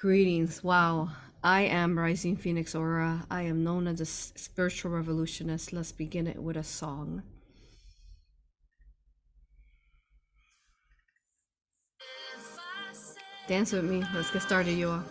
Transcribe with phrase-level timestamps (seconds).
[0.00, 0.62] Greetings.
[0.62, 1.08] Wow.
[1.42, 3.26] I am Rising Phoenix Aurora.
[3.32, 5.72] I am known as a spiritual revolutionist.
[5.72, 7.24] Let's begin it with a song.
[13.48, 14.04] Dance with me.
[14.14, 15.02] Let's get started, you all.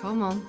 [0.00, 0.46] Come on.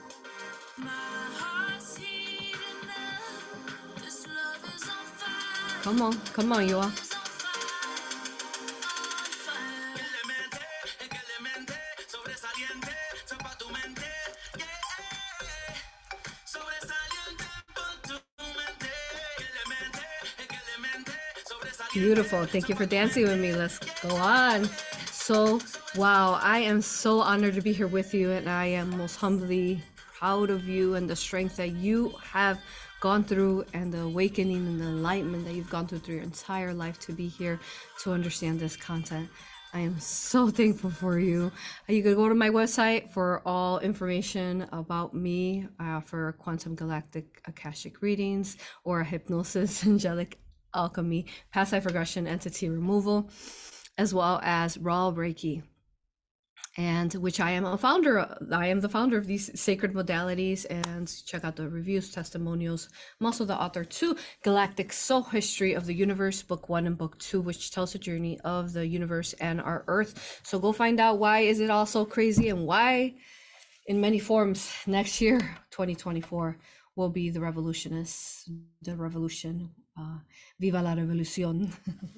[5.81, 6.17] Come on.
[6.33, 6.77] Come on, you
[21.97, 22.45] Beautiful.
[22.45, 23.53] Thank you for dancing with me.
[23.53, 24.69] Let's go on.
[25.11, 25.59] So,
[25.95, 29.81] wow, I am so honored to be here with you, and I am most humbly
[29.95, 32.59] proud of you and the strength that you have
[32.99, 36.71] gone through, and the awakening and the enlightenment that you've gone through through your entire
[36.71, 37.59] life to be here
[38.03, 39.27] to understand this content.
[39.73, 41.51] I am so thankful for you.
[41.89, 45.67] Uh, You can go to my website for all information about me.
[45.79, 50.37] I offer quantum galactic akashic readings or hypnosis, angelic
[50.77, 53.29] alchemy, past life regression, entity removal,
[53.97, 55.63] as well as raw Reiki
[56.77, 58.19] and which I am a founder.
[58.19, 60.65] of- I am the founder of these sacred modalities.
[60.69, 62.89] And check out the reviews, testimonials.
[63.19, 67.17] I'm also the author to Galactic Soul History of the Universe, Book One and Book
[67.17, 70.41] Two, which tells the journey of the universe and our Earth.
[70.43, 73.15] So go find out why is it all so crazy and why,
[73.87, 75.39] in many forms, next year,
[75.71, 76.59] 2024,
[76.95, 78.49] will be the revolutionists,
[78.83, 79.71] the revolution.
[79.99, 80.19] Uh,
[80.59, 81.71] Viva la revolución.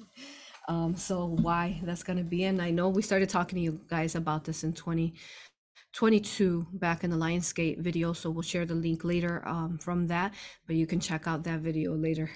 [0.68, 3.80] um so why that's going to be and i know we started talking to you
[3.88, 9.04] guys about this in 2022 back in the lionsgate video so we'll share the link
[9.04, 10.32] later um, from that
[10.66, 12.30] but you can check out that video later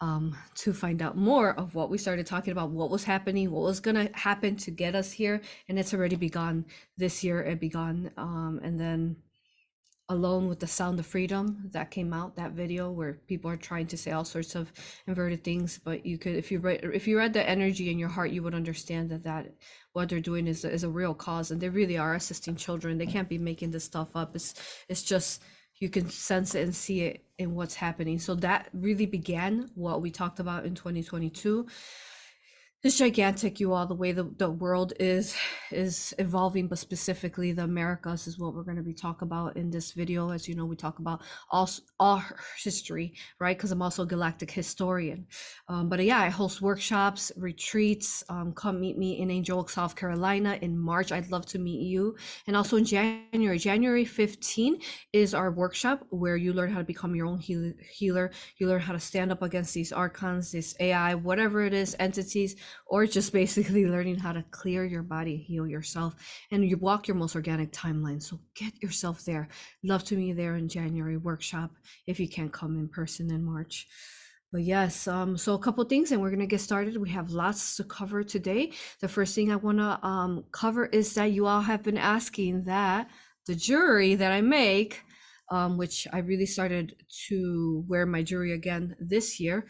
[0.00, 3.62] um, to find out more of what we started talking about what was happening what
[3.62, 6.64] was going to happen to get us here and it's already begun
[6.98, 9.16] this year it begun um, and then
[10.12, 13.86] alone with the sound of freedom that came out that video where people are trying
[13.86, 14.72] to say all sorts of
[15.06, 18.08] inverted things but you could if you read if you read the energy in your
[18.08, 19.52] heart you would understand that that
[19.92, 22.98] what they're doing is, is a real cause and they really are assisting children.
[22.98, 24.34] They can't be making this stuff up.
[24.34, 24.54] It's
[24.88, 25.42] it's just
[25.76, 28.18] you can sense it and see it in what's happening.
[28.18, 31.66] So that really began what we talked about in 2022
[32.84, 35.36] it's gigantic you all the way the, the world is
[35.70, 39.70] is evolving but specifically the americas is what we're going to be talking about in
[39.70, 40.30] this video.
[40.30, 41.22] As you know we talk about
[41.52, 41.70] all
[42.00, 42.22] all
[42.60, 43.56] history right?
[43.56, 45.26] Because i'm also a galactic historian.
[45.68, 49.94] Um, but yeah i host workshops retreats um, come meet me in angel Oak, south
[49.94, 51.12] carolina in march.
[51.12, 52.16] I'd love to meet you.
[52.48, 54.80] And also in january january 15
[55.12, 58.32] is our workshop where you learn how to become your own healer.
[58.58, 62.56] You learn how to stand up against these archons this ai whatever it is entities
[62.86, 66.14] or just basically learning how to clear your body, heal yourself,
[66.50, 68.22] and you walk your most organic timeline.
[68.22, 69.48] So get yourself there.
[69.82, 71.70] Love to you there in January workshop
[72.06, 73.86] if you can't come in person in March.
[74.52, 76.98] But yes, um, so a couple things, and we're gonna get started.
[76.98, 78.72] We have lots to cover today.
[79.00, 83.08] The first thing I wanna um, cover is that you all have been asking that
[83.46, 85.00] the jury that I make,
[85.50, 86.94] um, which I really started
[87.28, 89.66] to wear my jury again this year,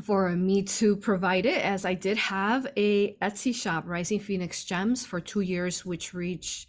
[0.00, 5.06] for me to provide it as I did have a Etsy shop, Rising Phoenix Gems,
[5.06, 6.68] for two years, which reached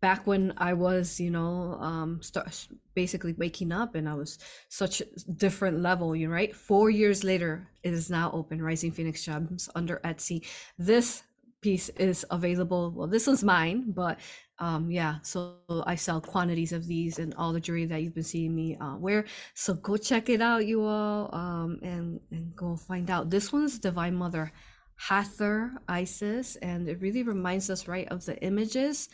[0.00, 4.38] back when I was, you know, um, start, basically waking up and I was
[4.68, 5.06] such a
[5.36, 6.54] different level, you know, right?
[6.54, 10.44] Four years later, it is now open, Rising Phoenix Gems under Etsy.
[10.76, 11.22] This
[11.60, 12.90] piece is available.
[12.90, 14.18] Well, this one's mine, but
[14.62, 15.56] um, yeah, so
[15.88, 18.96] I sell quantities of these and all the jewelry that you've been seeing me uh,
[18.96, 19.24] wear.
[19.54, 23.28] So go check it out, you all, um, and and go find out.
[23.28, 24.52] This one's Divine Mother
[24.94, 29.08] Hathor Isis, and it really reminds us, right, of the images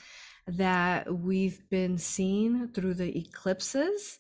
[0.49, 4.19] that we've been seeing through the eclipses.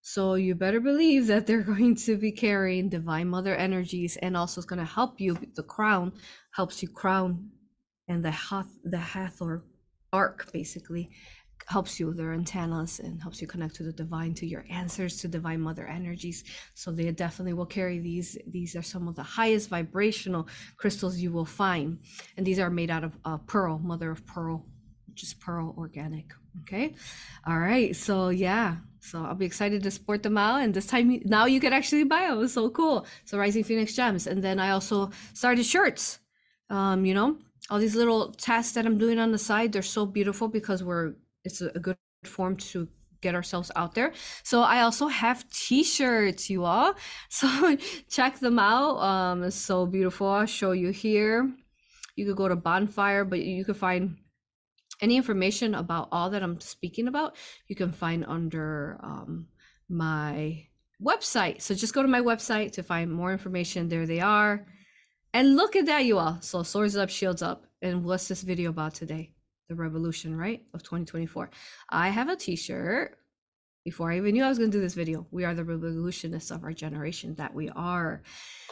[0.00, 4.62] So you better believe that they're going to be carrying Divine Mother energies, and also
[4.62, 5.36] it's going to help you.
[5.54, 6.14] The crown
[6.54, 7.50] helps you crown,
[8.08, 9.64] and the Hath the Hathor
[10.12, 11.10] arc basically
[11.66, 15.18] helps you with their antennas and helps you connect to the divine to your answers
[15.18, 16.44] to divine mother energies.
[16.74, 21.32] So they definitely will carry these these are some of the highest vibrational crystals you
[21.32, 21.98] will find.
[22.36, 24.66] And these are made out of uh, pearl mother of pearl
[25.08, 26.32] which is pearl organic
[26.62, 26.94] okay?
[27.46, 30.62] All right so yeah so i'll be excited to support them out.
[30.62, 32.42] And this time now you can actually buy them.
[32.42, 33.06] It's so cool.
[33.24, 34.26] So rising phoenix gems.
[34.26, 36.18] And then i also started shirts
[36.70, 37.36] um you know
[37.70, 41.14] all these little tasks that i'm doing on the side they're so beautiful because we're
[41.44, 42.88] it's a, good form to
[43.20, 44.12] get ourselves out there
[44.42, 46.94] so i also have t-shirts you all
[47.28, 47.76] so
[48.08, 51.50] check them out um it's so beautiful i'll show you here
[52.16, 54.18] You could go to Bonfire, but you could find
[55.00, 57.36] any information about all that I'm speaking about.
[57.68, 59.48] You can find under um,
[59.88, 60.66] my
[61.02, 61.62] website.
[61.62, 63.88] So just go to my website to find more information.
[63.88, 64.66] There they are.
[65.34, 66.38] And look at that, you all.
[66.40, 67.64] So swords up, shields up.
[67.80, 69.32] And what's this video about today?
[69.68, 70.62] The revolution, right?
[70.74, 71.50] Of 2024.
[71.88, 73.16] I have a t-shirt
[73.84, 75.26] before I even knew I was going to do this video.
[75.30, 78.22] We are the revolutionists of our generation that we are.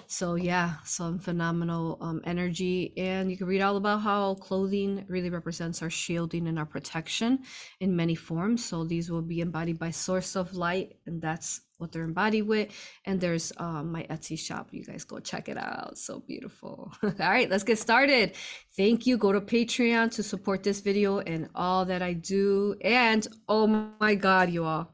[0.07, 2.93] So yeah, some phenomenal um, energy.
[2.97, 7.41] And you can read all about how clothing really represents our shielding and our protection
[7.81, 8.65] in many forms.
[8.65, 10.97] So these will be embodied by source of light.
[11.07, 12.69] And that's what they're embodied with.
[13.05, 14.69] And there's um, my Etsy shop.
[14.71, 15.99] You guys go check it out.
[15.99, 16.93] So beautiful.
[17.03, 18.35] all right, let's get started.
[18.77, 19.17] Thank you.
[19.17, 22.77] Go to Patreon to support this video and all that I do.
[22.83, 23.67] And oh
[24.01, 24.93] my God, you all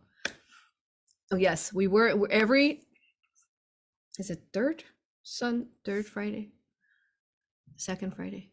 [1.32, 2.82] Oh yes, we were every.
[4.18, 4.84] Is it third
[5.22, 6.50] Sun third Friday?
[7.76, 8.50] Second Friday.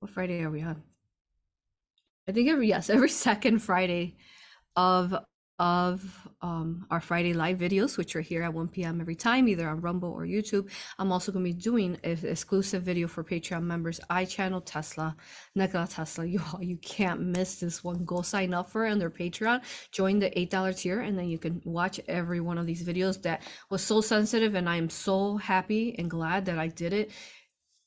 [0.00, 0.82] What Friday are we on?
[2.28, 4.16] I think every yes every second Friday
[4.74, 5.14] of
[5.58, 9.00] of um, our Friday live videos, which are here at 1 p.m.
[9.00, 10.70] every time, either on Rumble or YouTube.
[10.98, 13.98] I'm also going to be doing an exclusive video for Patreon members.
[14.10, 15.16] I channel Tesla,
[15.54, 16.26] Nikola Tesla.
[16.36, 18.04] You all, you can't miss this one.
[18.04, 19.62] Go sign up for it on their Patreon.
[19.90, 23.42] Join the $8 tier, and then you can watch every one of these videos that
[23.70, 24.54] was so sensitive.
[24.54, 27.10] And I am so happy and glad that I did it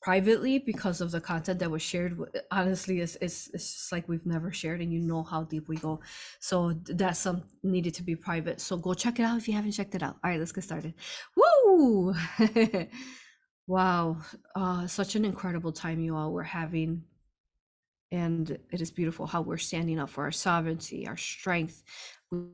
[0.02, 2.18] privately because of the content that was shared
[2.50, 5.76] honestly it's, it's, it's just like we've never shared and you know how deep we
[5.76, 6.00] go.
[6.40, 8.60] So that's some needed to be private.
[8.60, 10.16] So go check it out if you haven't checked it out.
[10.24, 10.94] All right let's get started.
[11.36, 12.14] Woo!
[13.66, 14.16] Wow.
[14.56, 17.04] Uh such an incredible time you all were having.
[18.12, 21.84] And it is beautiful how we're standing up for our sovereignty our strength.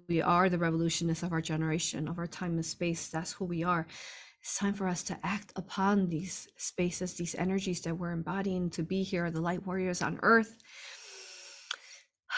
[0.09, 3.09] We are the revolutionists of our generation of our time and space.
[3.09, 3.87] That's who we are
[4.47, 8.85] it's time for us to act upon these spaces, these energies that we're embodying to
[8.85, 10.57] be here, the light warriors on earth.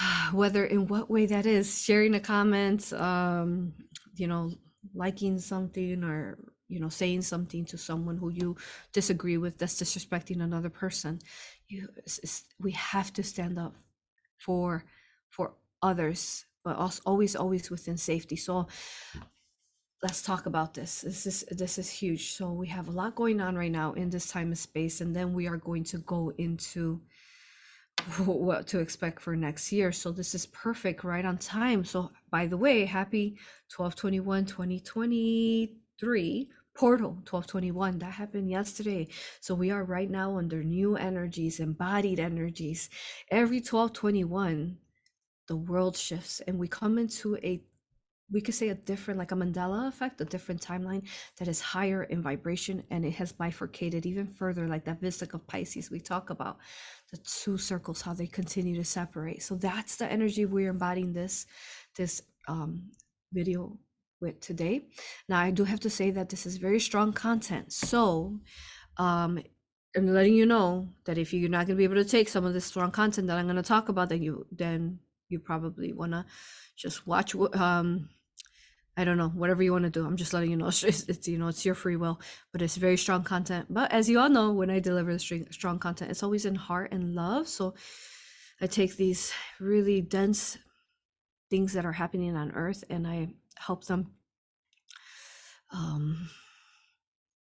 [0.33, 3.75] Whether in what way that is, sharing a comment, um,
[4.15, 4.51] you know,
[4.95, 6.39] liking something or
[6.69, 8.57] you know saying something to someone who you
[8.95, 11.19] disagree with that's disrespecting another person
[11.67, 11.89] you
[12.61, 13.75] we have to stand up
[14.39, 14.85] for
[15.31, 18.67] for others but also always always within safety so
[20.03, 21.00] let's talk about this.
[21.00, 22.33] This is this is huge.
[22.33, 25.15] So we have a lot going on right now in this time of space and
[25.15, 27.00] then we are going to go into
[28.25, 29.91] what to expect for next year.
[29.91, 31.85] So this is perfect right on time.
[31.85, 33.37] So by the way happy
[33.77, 39.09] 1221 2023 portal 1221 that happened yesterday.
[39.41, 42.89] So we are right now under new energies embodied energies.
[43.31, 44.79] Every 1221
[45.49, 47.61] the world shifts and we come into a
[48.31, 51.03] we could say a different like a mandela effect a different timeline
[51.39, 55.91] that is higher in vibration and it has bifurcated even further like that vesica piscis
[55.91, 56.59] we talk about.
[57.11, 59.43] The two circles how they continue to separate.
[59.43, 61.47] So that's the energy we're embodying this
[61.97, 62.91] this um,
[63.33, 63.79] video
[64.21, 64.83] with today.
[65.29, 67.73] Now i do have to say that this is very strong content.
[67.73, 68.39] So
[68.97, 69.43] um
[69.97, 72.45] i'm letting you know that if you're not going to be able to take some
[72.45, 74.99] of this strong content that i'm going to talk about then you then
[75.31, 76.25] you probably want to
[76.77, 78.09] just watch um
[78.99, 80.05] I don't know, whatever you want to do.
[80.05, 80.67] I'm just letting you know.
[80.83, 82.21] It's, it's, you know, it's your free will,
[82.53, 83.67] but it's very strong content.
[83.71, 87.15] But as you all know, when I deliver strong content, it's always in heart and
[87.15, 87.47] love.
[87.47, 87.75] So
[88.61, 90.59] I take these really dense
[91.49, 94.11] things that are happening on earth and I help them
[95.71, 96.28] um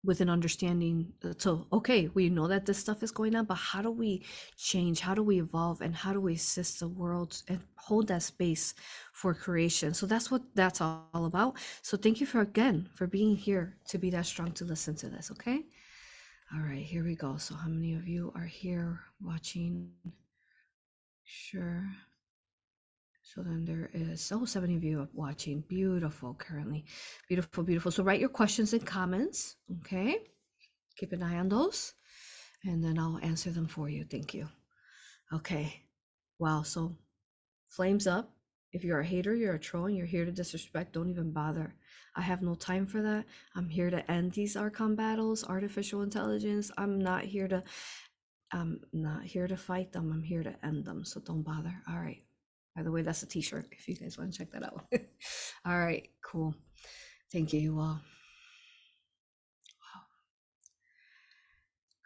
[0.03, 3.55] with an understanding uh, so okay we know that this stuff is going on but
[3.55, 4.23] how do we
[4.57, 4.99] change?
[4.99, 5.81] How do we evolve?
[5.81, 8.73] And how do we assist the world and hold that space
[9.13, 9.93] for creation?
[9.93, 11.57] So that's what that's all about.
[11.81, 15.09] So thank you for again for being here to be that strong to listen to
[15.09, 15.63] this okay?
[16.53, 17.37] All right here we go.
[17.37, 19.91] So how many of you are here watching?
[21.25, 21.85] Sure
[23.33, 25.63] so then there is oh 70 of you watching.
[25.67, 26.85] Beautiful currently.
[27.27, 27.91] Beautiful, beautiful.
[27.91, 29.55] So write your questions and comments.
[29.79, 30.17] Okay.
[30.97, 31.93] Keep an eye on those.
[32.63, 34.05] And then I'll answer them for you.
[34.05, 34.47] Thank you.
[35.33, 35.81] Okay.
[36.37, 36.61] Wow.
[36.61, 36.95] So
[37.69, 38.31] flames up.
[38.71, 41.75] If you're a hater, you're a troll, and you're here to disrespect, don't even bother.
[42.15, 43.25] I have no time for that.
[43.55, 46.71] I'm here to end these Archon battles, artificial intelligence.
[46.77, 47.63] I'm not here to
[48.51, 50.11] I'm not here to fight them.
[50.11, 51.03] I'm here to end them.
[51.03, 51.73] So don't bother.
[51.89, 52.21] All right.
[52.75, 54.83] By the way, that's a t-shirt if you guys want to check that out.
[55.65, 56.55] all right, cool.
[57.31, 57.99] Thank you, you all.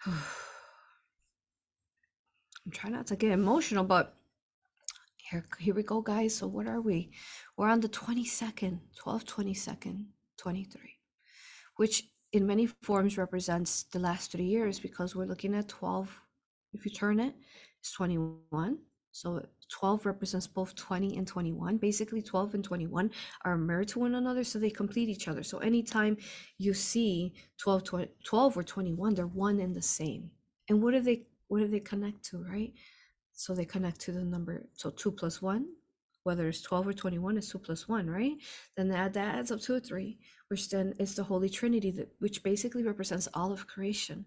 [0.06, 0.14] Wow.
[2.66, 4.18] I'm trying not to get emotional, but
[5.16, 6.36] here, here we go, guys.
[6.36, 7.12] So what are we?
[7.56, 10.06] We're on the 22nd, 12 22nd,
[10.38, 10.82] 23,
[11.78, 16.22] which in many forms represents the last three years because we're looking at 12
[16.74, 17.34] if you turn it,
[17.80, 18.78] it's 21.
[19.12, 21.78] So 12 represents both 20 and 21.
[21.78, 23.12] Basically, 12 and 21
[23.44, 25.44] are married to one another, so they complete each other.
[25.44, 26.18] So anytime
[26.58, 30.32] you see 12, 20, 12 or 21, they're one and the same.
[30.70, 32.74] And what do they what do they connect to, right?
[33.34, 34.64] So they connect to the number.
[34.74, 35.66] So 2 plus 1,
[36.24, 38.34] whether it's 12 or 21, is 2 plus 1, right?
[38.76, 40.18] Then that, that adds up to a 3,
[40.50, 44.26] which then is the Holy Trinity, that, which basically represents all of creation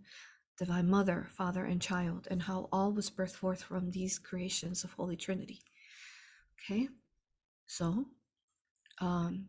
[0.60, 4.92] divine mother, father, and child, and how all was birthed forth from these creations of
[4.92, 5.62] Holy Trinity.
[6.60, 6.88] Okay,
[7.66, 8.04] so
[9.00, 9.48] um,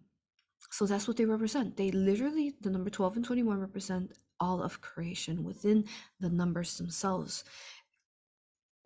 [0.71, 1.75] so that's what they represent.
[1.75, 5.83] They literally, the number 12 and 21 represent all of creation within
[6.21, 7.43] the numbers themselves.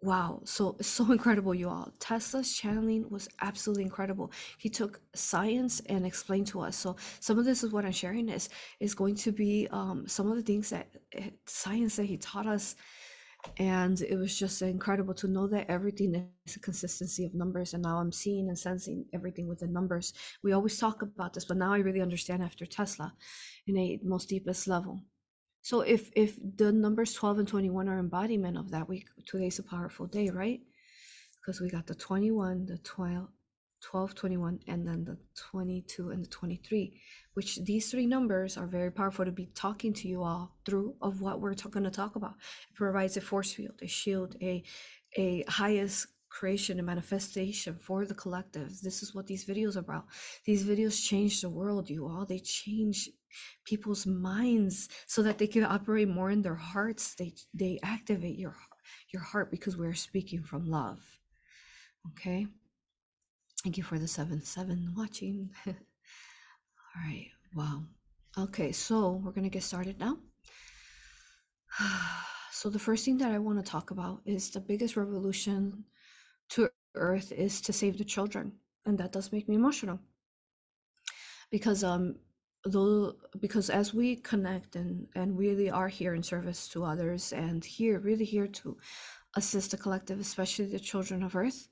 [0.06, 1.92] Wow, so so incredible, you all.
[2.00, 4.32] Tesla's channeling was absolutely incredible.
[4.60, 6.76] He took science and explained to us.
[6.78, 10.30] So some of this is what I'm sharing is is going to be um, some
[10.30, 12.76] of the things that eh, science that he taught us,
[13.58, 17.74] and it was just incredible to know that everything is a consistency of numbers.
[17.74, 20.14] And now I'm seeing and sensing everything with the numbers.
[20.44, 23.14] We always talk about this, but now I really understand after Tesla,
[23.68, 25.02] in a most deepest level.
[25.66, 29.64] So if if the numbers 12 and 21 are embodiment of that week, today's a
[29.64, 30.62] powerful day, right?
[31.42, 33.28] Because we got the 21, the 12,
[33.82, 35.18] 12, 21, and then the
[35.50, 37.02] 22 and the 23,
[37.34, 41.22] which these three numbers are very powerful to be talking to you all through of
[41.22, 42.36] what we're going to talk about.
[42.70, 44.64] It provides a force field, a shield, a
[45.18, 48.70] a highest creation and manifestation for the collective.
[48.82, 50.06] This is what these videos are about.
[50.46, 52.26] These videos change the world, you all.
[52.26, 53.10] They change
[53.66, 57.16] people's minds so that they can operate more in their hearts.
[57.16, 58.56] They they activate your
[59.12, 61.00] your heart because we're speaking from love.
[62.12, 62.48] Okay?
[63.64, 65.50] Thank you for the seven seven watching.
[65.68, 65.74] All
[67.04, 67.30] right.
[67.56, 67.84] Wow.
[68.38, 68.72] Okay.
[68.72, 70.18] So we're gonna get started now.
[72.52, 75.84] So the first thing that i want to talk about is the biggest revolution
[76.50, 78.54] to earth is to save the children.
[78.86, 80.00] And that does make me emotional.
[81.52, 82.16] Because um
[82.66, 87.64] though because as we connect and and really are here in service to others and
[87.64, 88.78] here really here to
[89.36, 91.68] assist the collective especially the children of earth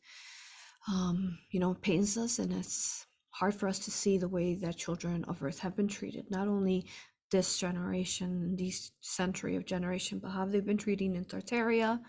[0.87, 4.77] um you know pains us and it's hard for us to see the way that
[4.77, 6.29] children of earth have been treated.
[6.29, 6.85] Not only
[7.33, 11.99] this generation this century of generation but how they've been treating in tartaria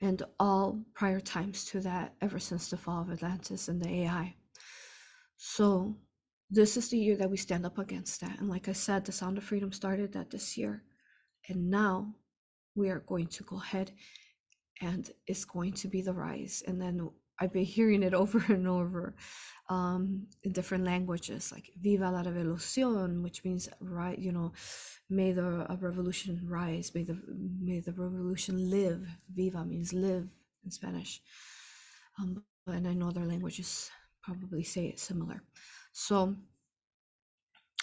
[0.00, 4.32] and all prior times to that ever since the fall of atlantis and the ai
[5.36, 5.96] so
[6.50, 8.38] this is the year that we stand up against that.
[8.40, 10.82] And like I said, the Sound of Freedom started that this year.
[11.48, 12.14] And now
[12.74, 13.92] we are going to go ahead
[14.80, 16.62] and it's going to be the rise.
[16.66, 19.14] And then I've been hearing it over and over
[19.68, 24.52] um, in different languages, like "Viva la revolución," which means right, you know,
[25.08, 27.18] may the revolution rise, may the
[27.60, 29.06] may the revolution live.
[29.34, 30.28] "Viva" means live
[30.64, 31.22] in Spanish,
[32.18, 33.90] um, and I know other languages
[34.22, 35.42] probably say it similar.
[35.92, 36.36] So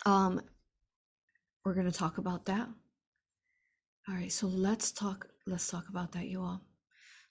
[0.05, 0.41] um
[1.63, 2.67] we're going to talk about that.
[4.07, 6.61] All right, so let's talk let's talk about that you all.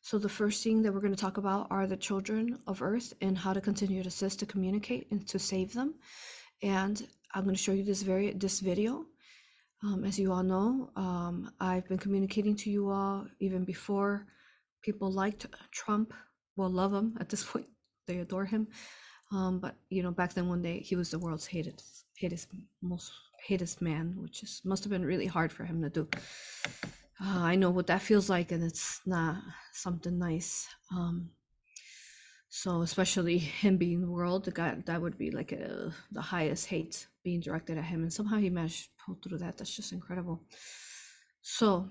[0.03, 3.13] So the first thing that we're going to talk about are the children of earth
[3.23, 5.95] and how to continue to assist to communicate and to save them.
[6.63, 9.07] And I'm going to show you this very this video.
[9.83, 14.27] Um, as you all know, um, I've been communicating to you all even before
[14.83, 16.15] people liked Trump.
[16.57, 17.67] Well, love him at this point.
[18.07, 18.69] They adore him.
[19.33, 21.83] Um, but you know, back then, one day he was the world's hated,
[22.17, 22.45] hated,
[22.83, 23.13] most
[23.45, 26.09] hated man, which is must have been really hard for him to do.
[27.21, 29.37] Uh, I know what that feels like, and it's not
[29.73, 30.69] something nice.
[30.95, 31.31] Um,
[32.49, 36.67] so especially him being the world, the guy that would be like a, the highest
[36.67, 39.59] hate being directed at him, and somehow he managed to pull through that.
[39.59, 40.43] That's just incredible.
[41.43, 41.91] So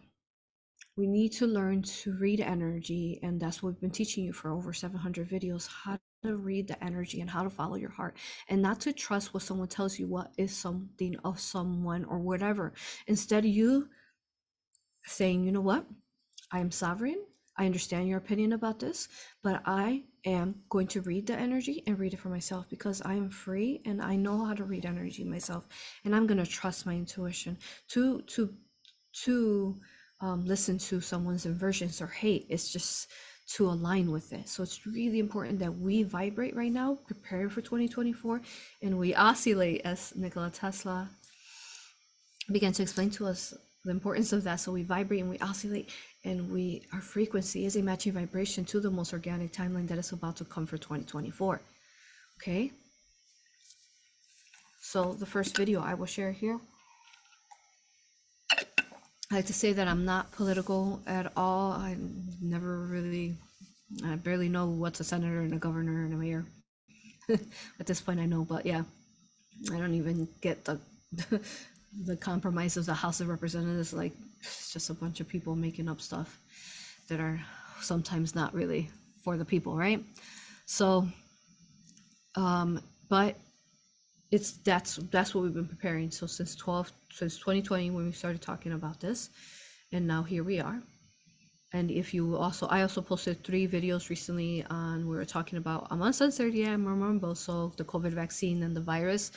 [0.95, 4.51] we need to learn to read energy, and that's what we've been teaching you for
[4.51, 5.67] over 700 videos.
[5.67, 8.17] How to read the energy and how to follow your heart
[8.49, 12.73] and not to trust what someone tells you what is something of someone or whatever.
[13.07, 13.89] Instead you
[15.05, 15.85] saying you know what?
[16.51, 17.23] I am sovereign.
[17.57, 19.07] I understand your opinion about this
[19.41, 23.13] but i am going to read the energy and read it for myself because i
[23.13, 25.63] am free and i know how to read energy myself
[26.03, 28.53] and i'm going to trust my intuition to to
[29.13, 29.79] to
[30.21, 32.45] um, listen to someone's inversions or hate.
[32.49, 33.09] It's just
[33.47, 34.49] to align with it.
[34.49, 38.41] So it's really important that we vibrate right now, prepare for 2024,
[38.81, 41.09] and we oscillate as Nikola Tesla
[42.51, 44.59] began to explain to us the importance of that.
[44.59, 45.89] So we vibrate and we oscillate,
[46.23, 50.11] and we our frequency is a matching vibration to the most organic timeline that is
[50.11, 51.61] about to come for 2024.
[52.41, 52.71] Okay.
[54.81, 56.59] So the first video I will share here
[59.31, 61.71] I like to say that I'm not political at all.
[61.71, 61.97] I
[62.41, 63.35] never really,
[64.05, 66.45] I barely know what's a senator and a governor and a mayor.
[67.79, 68.83] at this point, I know, but yeah,
[69.73, 70.79] I don't even get the
[72.03, 73.93] the compromise of the House of Representatives.
[73.93, 76.39] Like, it's just a bunch of people making up stuff
[77.07, 77.41] that are
[77.81, 78.89] sometimes not really
[79.23, 80.03] for the people, right?
[80.67, 81.07] So,
[82.35, 83.35] um, but
[84.31, 86.11] it's that's that's what we've been preparing.
[86.11, 89.29] So since 12 since 2020 when we started talking about this,
[89.93, 90.81] and now here we are.
[91.71, 95.87] And if you also, I also posted three videos recently on we were talking about
[95.91, 99.31] I'm uncensored, yeah, I'm Murmurumboso, the COVID vaccine and the virus.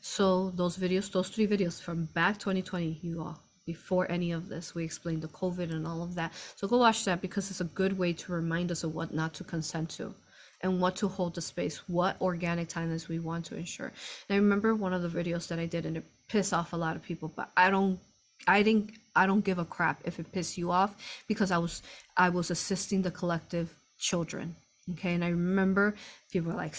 [0.00, 4.74] So those videos, those three videos from back 2020, you all before any of this,
[4.74, 6.32] we explained the COVID and all of that.
[6.56, 9.34] So go watch that because it's a good way to remind us of what not
[9.34, 10.14] to consent to
[10.60, 13.92] and what to hold the space, what organic timelines we want to ensure.
[14.28, 16.76] And I remember one of the videos that I did and it pissed off a
[16.76, 17.98] lot of people, but I don't
[18.46, 20.96] I didn't I don't give a crap if it pissed you off
[21.28, 21.82] because I was
[22.16, 24.56] I was assisting the collective children.
[24.92, 25.94] Okay, and I remember
[26.30, 26.76] people were like,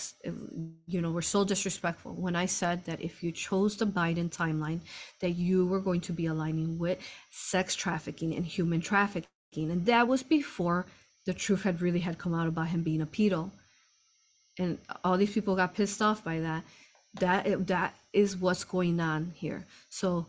[0.86, 4.82] you know, we're so disrespectful when I said that if you chose the Biden timeline,
[5.22, 7.00] that you were going to be aligning with
[7.32, 10.86] sex trafficking and human trafficking, and that was before
[11.26, 13.50] the truth had really had come out about him being a pedo.
[14.60, 16.64] And all these people got pissed off by that
[17.20, 19.66] that that is what's going on here.
[19.90, 20.26] So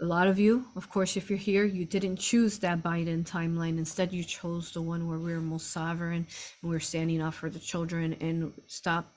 [0.00, 3.78] a lot of you of course if you're here you didn't choose that biden timeline.
[3.78, 6.26] Instead you chose the one where we are most sovereign
[6.62, 9.12] and we are standing up for the children and stop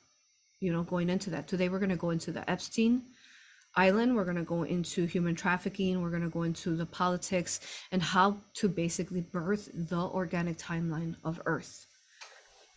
[0.60, 1.48] you know going into that.
[1.48, 3.04] Today we're going to go into the epstein
[3.76, 4.16] island.
[4.16, 6.02] We're going to go into human trafficking.
[6.02, 7.60] We're going to go into the politics
[7.92, 11.87] and how to basically birth the organic timeline of earth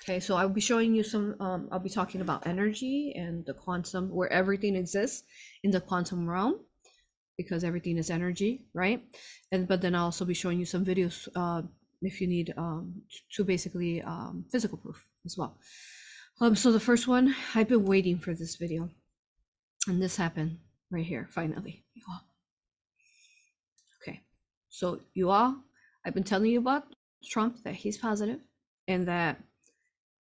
[0.03, 3.53] Okay, so I'll be showing you some, um, I'll be talking about energy and the
[3.53, 5.25] quantum, where everything exists
[5.63, 6.61] in the quantum realm,
[7.37, 9.05] because everything is energy, right?
[9.53, 11.63] And but then I'll also be showing you some videos uh,
[12.01, 13.03] if you need um,
[13.35, 15.59] to basically um, physical proof as well.
[16.41, 18.89] Um, so the first one, I've been waiting for this video,
[19.87, 20.59] and this happened
[20.91, 21.85] right here, finally.
[24.03, 24.23] Okay,
[24.71, 25.57] so you all,
[26.07, 26.85] I've been telling you about
[27.23, 28.41] Trump that he's positive
[28.89, 29.43] and that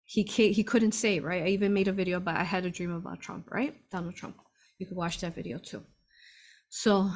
[0.05, 1.43] he he couldn't say right.
[1.43, 3.75] I even made a video about I had a dream about Trump, right?
[3.89, 4.37] Donald Trump.
[4.77, 5.83] You could watch that video too.
[6.69, 7.11] So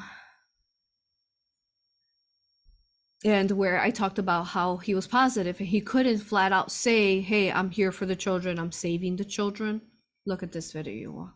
[3.23, 7.21] and where I talked about how he was positive and he couldn't flat out say,
[7.21, 8.58] "Hey, I'm here for the children.
[8.58, 9.82] I'm saving the children."
[10.25, 11.34] Look at this video, you all.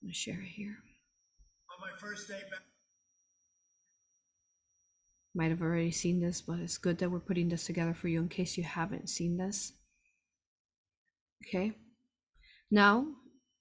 [0.00, 0.76] I'm gonna share it here.
[1.70, 2.62] On my first day back
[5.38, 8.20] might have already seen this, but it's good that we're putting this together for you
[8.20, 9.72] in case you haven't seen this.
[11.46, 11.72] Okay.
[12.72, 13.06] Now,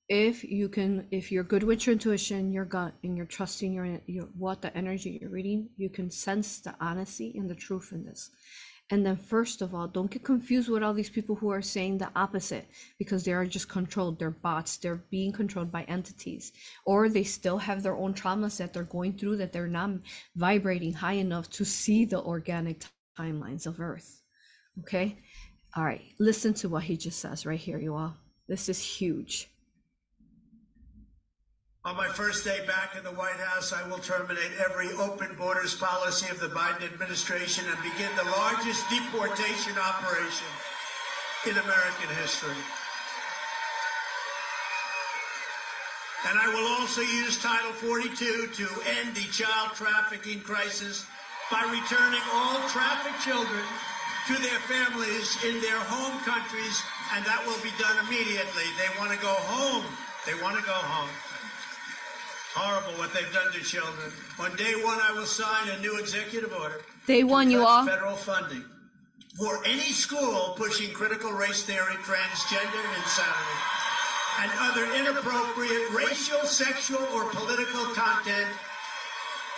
[0.09, 4.01] if you can, if you're good with your intuition, your gut, and you're trusting your,
[4.07, 8.05] your what the energy you're reading, you can sense the honesty and the truth in
[8.05, 8.31] this.
[8.89, 11.97] And then, first of all, don't get confused with all these people who are saying
[11.97, 14.17] the opposite because they are just controlled.
[14.17, 14.77] They're bots.
[14.77, 16.53] They're being controlled by entities,
[16.85, 19.91] or they still have their own traumas that they're going through that they're not
[20.35, 22.85] vibrating high enough to see the organic
[23.19, 24.21] timelines of Earth.
[24.79, 25.17] Okay.
[25.75, 26.03] All right.
[26.17, 28.15] Listen to what he just says right here, you all.
[28.47, 29.49] This is huge.
[31.87, 35.73] On my first day back in the White House, I will terminate every open borders
[35.73, 40.51] policy of the Biden administration and begin the largest deportation operation
[41.47, 42.59] in American history.
[46.27, 48.67] And I will also use Title 42 to
[48.99, 51.07] end the child trafficking crisis
[51.47, 53.63] by returning all trafficked children
[54.27, 56.83] to their families in their home countries,
[57.15, 58.67] and that will be done immediately.
[58.75, 59.87] They want to go home.
[60.27, 61.26] They want to go home.
[62.57, 64.11] Horrible what they've done to children.
[64.39, 66.81] On day one, I will sign a new executive order.
[67.05, 67.85] Day one, you all.
[67.85, 68.65] Federal funding
[69.37, 73.61] for any school pushing critical race theory, transgender insanity,
[74.41, 78.49] and other inappropriate racial, sexual, or political content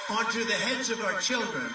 [0.10, 1.72] onto the heads of our children.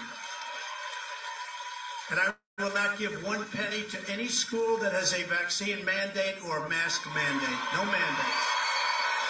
[2.11, 6.37] And I will not give one penny to any school that has a vaccine mandate
[6.47, 7.59] or mask mandate.
[7.73, 8.47] No mandates.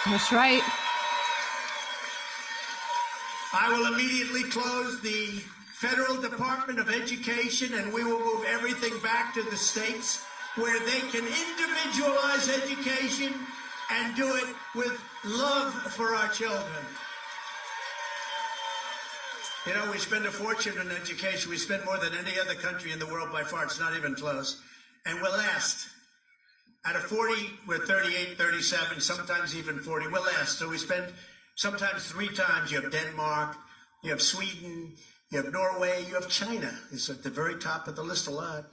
[0.05, 0.61] That's right.
[3.57, 5.41] I will immediately close the
[5.75, 10.99] Federal Department of Education and we will move everything back to the states where they
[11.07, 13.33] can individualize education
[13.91, 16.85] and do it with love for our children.
[19.65, 21.49] You know, we spend a fortune in education.
[21.49, 23.63] We spend more than any other country in the world by far.
[23.63, 24.61] It's not even close.
[25.05, 25.87] And we're last.
[26.85, 27.33] Out of 40,
[27.67, 30.07] we're 38, 37, sometimes even 40.
[30.07, 30.59] We're last.
[30.59, 31.05] So we spend
[31.55, 33.55] Sometimes three times you have Denmark,
[34.03, 34.93] you have Sweden,
[35.31, 38.31] you have Norway, you have China It's at the very top of the list a
[38.31, 38.65] lot.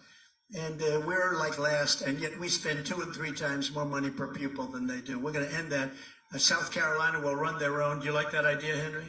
[0.55, 4.11] And uh, we're like last, and yet we spend two and three times more money
[4.11, 5.19] per pupil than they do.
[5.19, 5.91] We're going to end that.
[6.35, 8.01] Uh, South Carolina will run their own.
[8.01, 9.05] Do you like that idea, Henry?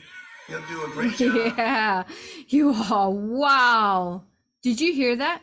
[0.48, 1.54] You'll do a great job.
[1.58, 2.04] Yeah,
[2.48, 3.10] you are.
[3.10, 4.24] Wow.
[4.62, 5.42] Did you hear that?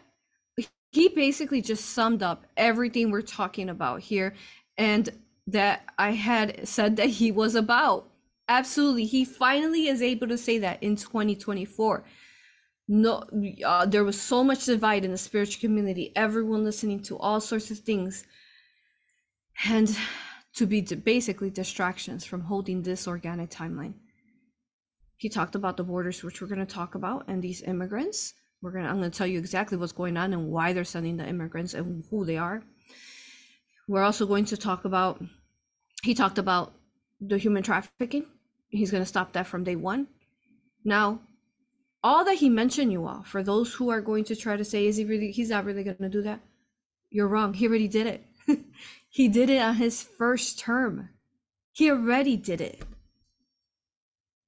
[0.92, 4.34] He basically just summed up everything we're talking about here
[4.78, 5.08] and
[5.46, 8.09] that I had said that he was about.
[8.50, 9.04] Absolutely.
[9.04, 12.04] He finally is able to say that in 2024.
[12.88, 13.22] No,
[13.64, 17.70] uh, there was so much divide in the spiritual community, everyone listening to all sorts
[17.70, 18.24] of things.
[19.64, 19.96] And
[20.56, 23.94] to be basically distractions from holding this organic timeline.
[25.16, 28.34] He talked about the borders, which we're going to talk about, and these immigrants.
[28.62, 28.88] We're gonna.
[28.88, 31.72] I'm going to tell you exactly what's going on and why they're sending the immigrants
[31.72, 32.64] and who they are.
[33.86, 35.22] We're also going to talk about.
[36.02, 36.72] He talked about
[37.20, 38.24] the human trafficking.
[38.70, 40.06] He's going to stop that from day one.
[40.84, 41.20] Now,
[42.02, 44.86] all that he mentioned, you all, for those who are going to try to say,
[44.86, 45.32] is he really?
[45.32, 46.40] He's not really going to do that.
[47.10, 47.54] You're wrong.
[47.54, 48.24] He already did it.
[49.10, 51.10] he did it on his first term.
[51.72, 52.82] He already did it.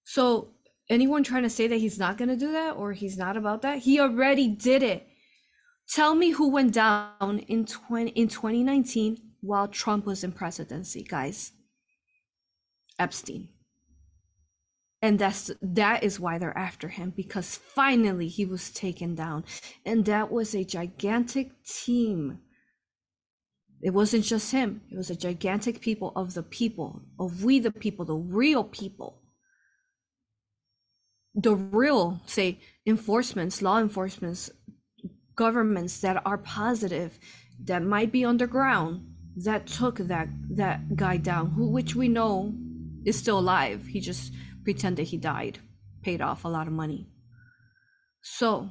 [0.05, 0.49] So
[0.89, 3.63] anyone trying to say that he's not going to do that or he's not about
[3.63, 5.07] that, he already did it.
[5.89, 11.53] Tell me who went down in 20 in 2019 while Trump was in presidency, guys.
[12.99, 13.49] Epstein.
[15.03, 19.45] And that's that is why they're after him because finally he was taken down.
[19.85, 22.39] And that was a gigantic team.
[23.83, 24.83] It wasn't just him.
[24.93, 29.23] It was a gigantic people of the people, of we the people, the real people
[31.35, 34.51] the real say enforcements law enforcements
[35.35, 37.19] governments that are positive
[37.65, 39.03] that might be underground
[39.37, 42.53] that took that that guy down who which we know
[43.07, 44.33] is still alive he just
[44.65, 45.59] pretended he died
[46.03, 47.09] paid off a lot of money.
[48.21, 48.71] So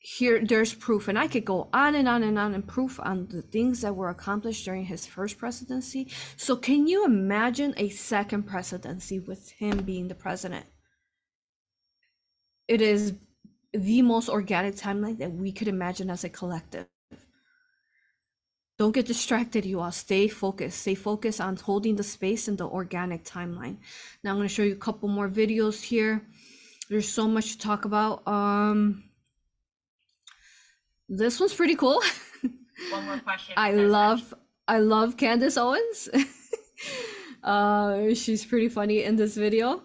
[0.00, 3.26] here there's proof and i could go on and on and on and proof on
[3.30, 6.08] the things that were accomplished during his first presidency.
[6.36, 10.66] So can you imagine a second presidency with him being the president?
[12.68, 13.14] It is
[13.72, 16.86] the most organic timeline that we could imagine as a collective
[18.78, 22.66] don't get distracted you all stay focused stay focused on holding the space in the
[22.66, 23.76] organic timeline
[24.22, 26.22] now i'm going to show you a couple more videos here
[26.88, 29.02] there's so much to talk about um
[31.08, 32.02] this one's pretty cool.
[32.90, 33.54] One more question.
[33.56, 34.34] I love
[34.66, 36.08] I love Candace Owens.
[37.42, 39.82] uh she's pretty funny in this video.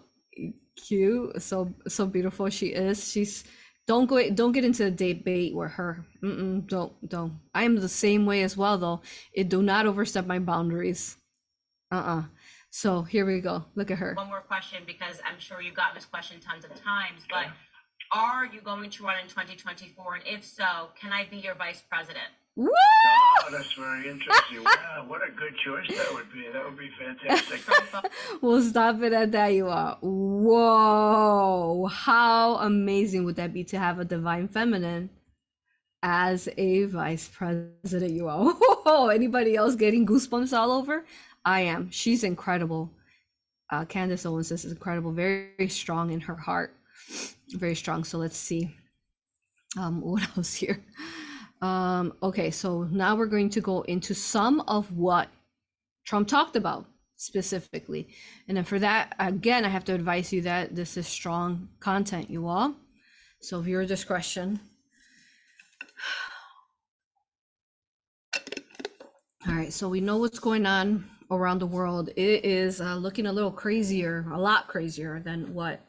[0.76, 3.10] Cute, so so beautiful she is.
[3.10, 3.44] She's
[3.86, 6.04] don't go don't get into a debate with her.
[6.22, 7.40] Mm-mm, don't don't.
[7.54, 9.02] I am the same way as well though.
[9.32, 11.16] It do not overstep my boundaries.
[11.92, 12.24] Uh-uh.
[12.70, 13.64] So here we go.
[13.76, 14.14] Look at her.
[14.14, 17.46] One more question because I'm sure you've gotten this question tons of times, but
[18.12, 20.14] are you going to run in 2024?
[20.16, 22.26] And if so, can I be your vice president?
[22.56, 22.68] Woo!
[22.68, 24.62] Oh, that's very interesting.
[24.64, 26.46] Wow, what a good choice that would be.
[26.52, 27.60] That would be fantastic.
[28.42, 29.98] we'll stop it at that, you are.
[30.00, 31.86] Whoa!
[31.86, 35.10] How amazing would that be to have a divine feminine
[36.02, 38.12] as a vice president?
[38.12, 38.52] You are.
[38.52, 39.08] Whoa!
[39.08, 41.04] Anybody else getting goosebumps all over?
[41.44, 41.90] I am.
[41.90, 42.90] She's incredible.
[43.70, 46.76] Uh, Candace Owens is incredible, very, very strong in her heart
[47.50, 48.04] very strong.
[48.04, 48.74] So let's see
[49.78, 50.82] um, what else here.
[51.64, 55.30] Um, okay, so now we're going to go into some of what
[56.04, 56.84] Trump talked about
[57.16, 58.08] specifically.
[58.46, 62.28] And then for that, again, I have to advise you that this is strong content,
[62.28, 62.74] you all.
[63.40, 64.60] So viewer discretion.
[69.48, 72.10] All right, so we know what's going on around the world.
[72.14, 75.80] It is uh, looking a little crazier, a lot crazier than what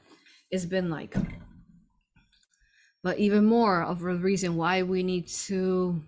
[0.52, 1.18] it's been like.
[3.06, 6.02] But even more of a reason why we need to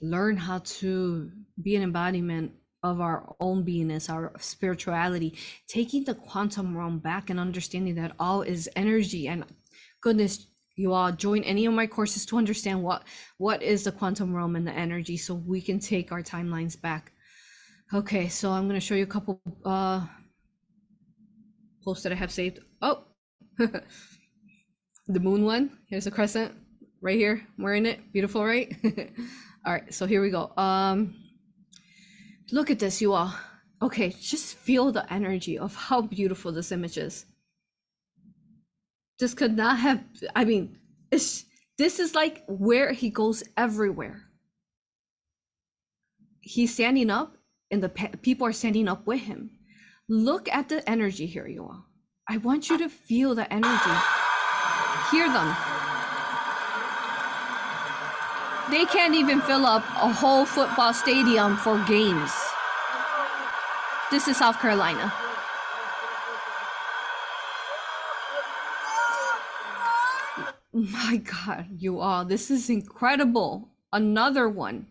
[0.00, 1.30] learn how to
[1.62, 2.52] be an embodiment
[2.82, 5.36] of our own beingness, our spirituality,
[5.68, 9.28] taking the quantum realm back and understanding that all is energy.
[9.28, 9.44] And
[10.00, 13.02] goodness, you all join any of my courses to understand what
[13.36, 17.12] what is the quantum realm and the energy, so we can take our timelines back.
[17.92, 20.06] Okay, so I'm gonna show you a couple uh
[21.84, 22.60] posts that I have saved.
[22.80, 23.04] Oh,
[25.06, 25.78] the moon one.
[25.88, 26.54] Here's a crescent
[27.00, 27.46] right here.
[27.58, 28.12] I'm wearing it.
[28.12, 28.74] Beautiful, right?
[29.66, 30.52] all right, so here we go.
[30.56, 31.14] Um,
[32.52, 33.34] look at this, you all.
[33.80, 37.26] Okay, just feel the energy of how beautiful this image is.
[39.18, 40.04] This could not have.
[40.36, 40.78] I mean,
[41.10, 41.44] it's
[41.78, 44.22] this is like where he goes everywhere.
[46.40, 47.36] He's standing up,
[47.70, 49.50] and the pe- people are standing up with him.
[50.08, 51.86] Look at the energy here, you all
[52.28, 54.21] I want you to feel the energy.
[55.12, 55.54] Hear them.
[58.70, 62.32] They can't even fill up a whole football stadium for games.
[64.10, 65.12] This is South Carolina.
[70.72, 73.68] My God, you all, this is incredible.
[73.92, 74.86] Another one.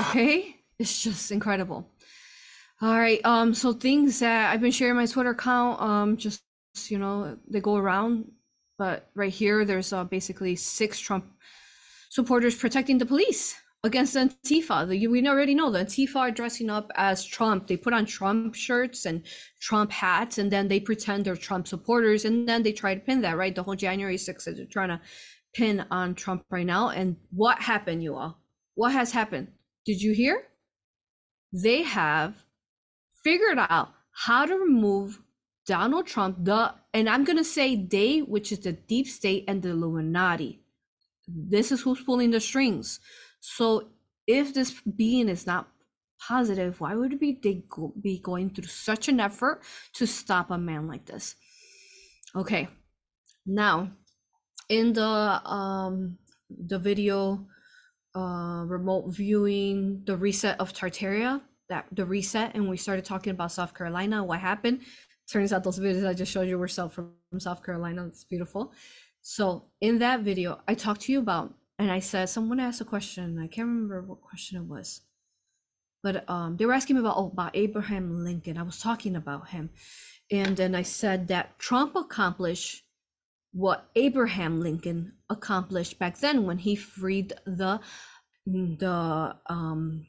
[0.00, 1.88] Okay, it's just incredible.
[2.82, 6.42] All right, um, so things that I've been sharing my Twitter account, um, just
[6.90, 8.30] you know, they go around,
[8.78, 11.26] but right here, there's uh, basically six Trump
[12.10, 14.88] supporters protecting the police against Antifa.
[14.88, 17.66] The, we already know the Antifa are dressing up as Trump.
[17.66, 19.22] They put on Trump shirts and
[19.60, 23.22] Trump hats, and then they pretend they're Trump supporters, and then they try to pin
[23.22, 23.54] that, right?
[23.54, 25.00] The whole January 6th, they're trying to
[25.54, 26.90] pin on Trump right now.
[26.90, 28.42] And what happened, you all?
[28.74, 29.48] What has happened?
[29.86, 30.42] Did you hear?
[31.52, 32.44] They have
[33.24, 35.20] figured out how to remove
[35.66, 39.70] Donald Trump, the and I'm gonna say they, which is the deep state and the
[39.70, 40.60] Illuminati.
[41.26, 43.00] This is who's pulling the strings.
[43.40, 43.88] So
[44.26, 45.68] if this being is not
[46.20, 49.62] positive, why would be they go, be going through such an effort
[49.94, 51.34] to stop a man like this?
[52.34, 52.68] Okay,
[53.44, 53.90] now
[54.68, 56.18] in the um
[56.50, 57.46] the video
[58.14, 63.52] uh remote viewing the reset of Tartaria that the reset and we started talking about
[63.52, 64.80] South Carolina what happened
[65.30, 68.06] turns out those videos I just showed you were self from, from South Carolina.
[68.06, 68.72] It's beautiful.
[69.22, 72.84] So in that video I talked to you about and I said someone asked a
[72.84, 75.02] question I can't remember what question it was
[76.02, 78.56] but um they were asking me about oh, about Abraham Lincoln.
[78.56, 79.70] I was talking about him.
[80.30, 82.84] And then I said that Trump accomplished
[83.52, 87.80] what Abraham Lincoln accomplished back then when he freed the
[88.46, 90.06] the um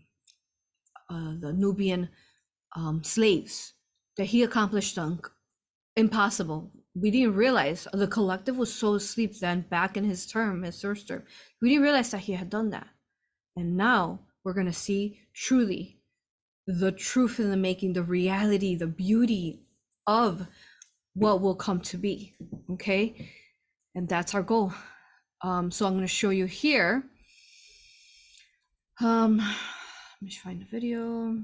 [1.10, 2.10] uh, the Nubian
[2.75, 3.73] um, slaves
[4.17, 5.19] that he accomplished done
[5.95, 6.71] impossible.
[6.95, 11.08] We didn't realize the collective was so asleep then back in his term, his first
[11.08, 11.23] term.
[11.62, 12.88] We didn't realize that he had done that.
[13.56, 15.99] And now we're gonna see truly
[16.67, 19.62] the truth in the making, the reality, the beauty
[20.06, 20.47] of
[21.13, 22.36] what will come to be.
[22.71, 23.30] Okay.
[23.95, 24.73] And that's our goal.
[25.41, 27.03] Um, so I'm going to show you here.
[28.99, 31.38] Um, let me find the video.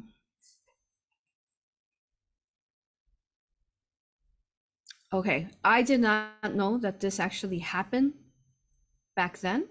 [5.14, 8.14] Okay, I did not know that this actually happened
[9.16, 9.68] back then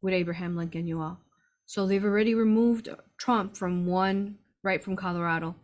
[0.00, 1.20] with Abraham Lincoln, you all.
[1.66, 2.88] So they've already removed
[3.18, 5.54] Trump from one right from Colorado.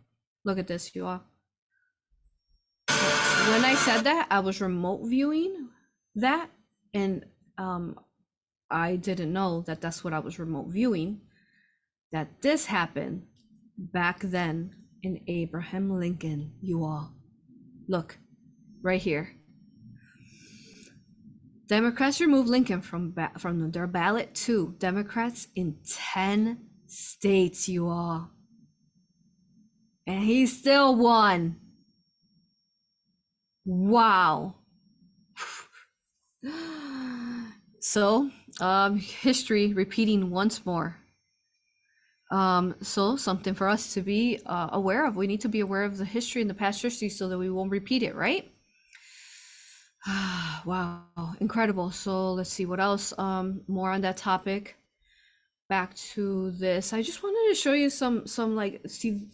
[0.45, 1.23] Look at this, you all.
[2.87, 5.69] When I said that, I was remote viewing
[6.13, 6.51] that,
[6.93, 7.25] and
[7.57, 7.99] um,
[8.69, 11.21] I didn't know that that's what I was remote viewing.
[12.11, 13.23] That this happened
[13.77, 17.13] back then in Abraham Lincoln, you all.
[17.87, 18.17] Look,
[18.81, 19.37] right here.
[21.67, 24.75] Democrats removed Lincoln from ba- from their ballot too.
[24.79, 25.77] Democrats in
[26.13, 28.31] 10 states, you all.
[30.05, 31.57] And he still won.
[33.65, 34.55] Wow.
[37.81, 40.97] so, um, history repeating once more.
[42.31, 45.17] Um, so something for us to be uh, aware of.
[45.17, 47.49] We need to be aware of the history and the past history so that we
[47.49, 48.51] won't repeat it, right?
[50.65, 51.03] wow,
[51.39, 51.91] incredible.
[51.91, 53.13] So let's see what else.
[53.17, 54.75] Um, more on that topic.
[55.69, 56.93] Back to this.
[56.93, 59.27] I just wanted to show you some some like see.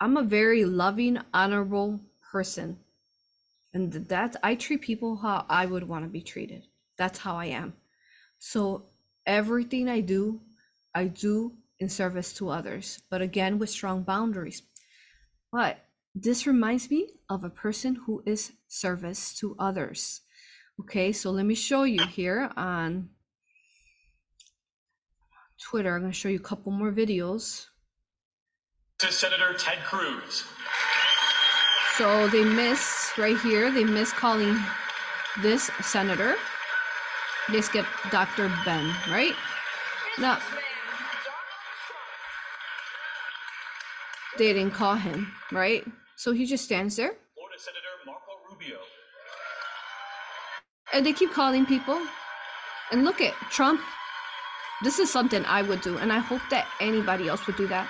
[0.00, 2.78] I'm a very loving, honorable person,
[3.72, 6.66] and that I treat people how I would want to be treated.
[6.98, 7.72] That's how I am.
[8.38, 8.84] So
[9.24, 10.40] everything I do,
[10.94, 14.62] I do in service to others, but again with strong boundaries.
[15.50, 15.78] But
[16.18, 20.22] this reminds me of a person who is service to others.
[20.80, 23.10] Okay, so let me show you here on
[25.62, 25.94] Twitter.
[25.94, 27.66] I'm going to show you a couple more videos.
[29.00, 30.44] To Senator Ted Cruz.
[31.98, 34.58] So they missed right here, they missed calling
[35.42, 36.36] this senator.
[37.52, 38.50] They skipped Dr.
[38.64, 39.34] Ben, right?
[40.18, 40.38] Now,
[44.38, 45.86] they didn't call him, right?
[46.16, 48.78] So he just stands there Florida Senator Marco Rubio.
[50.94, 52.00] and they keep calling people.
[52.90, 53.80] And look at Trump.
[54.82, 57.88] This is something I would do, and I hope that anybody else would do that.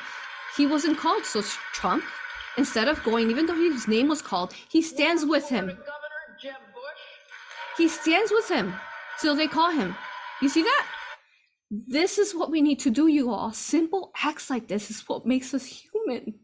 [0.56, 2.02] He wasn't called, so Trump,
[2.56, 5.66] instead of going, even though his name was called, he stands with him.
[5.66, 5.84] Governor
[6.40, 7.02] Jeb Bush.
[7.76, 8.74] He stands with him
[9.20, 9.94] till they call him.
[10.40, 10.86] You see that?
[11.70, 13.52] This is what we need to do, you all.
[13.52, 16.34] Simple acts like this is what makes us human.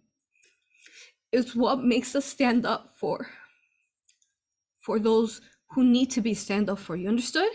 [1.33, 3.29] Is what makes us stand up for
[4.81, 5.41] for those
[5.71, 6.97] who need to be stand up for.
[6.97, 7.51] You understood?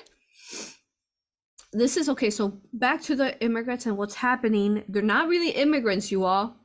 [1.74, 2.30] This is okay.
[2.30, 4.84] So back to the immigrants and what's happening.
[4.88, 6.56] They're not really immigrants, you all.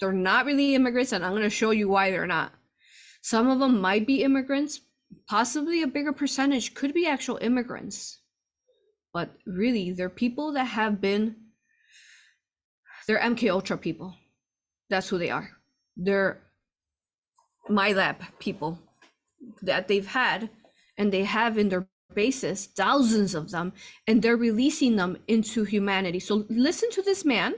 [0.00, 2.52] They're not really immigrants, and I'm going to show you why they're not.
[3.22, 4.80] Some of them might be immigrants,
[5.26, 8.18] possibly a bigger percentage could be actual immigrants.
[9.14, 11.36] But really, they're people that have been,
[13.08, 14.14] they're MK Ultra people.
[14.90, 15.55] That's who they are.
[15.96, 16.42] They're
[17.68, 18.78] my lab people
[19.62, 20.50] that they've had
[20.96, 23.72] and they have in their bases thousands of them
[24.06, 26.20] and they're releasing them into humanity.
[26.20, 27.54] So listen to this man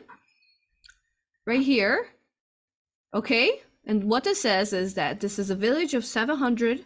[1.47, 2.09] right here
[3.15, 3.63] okay?
[3.87, 6.85] And what this says is that this is a village of 700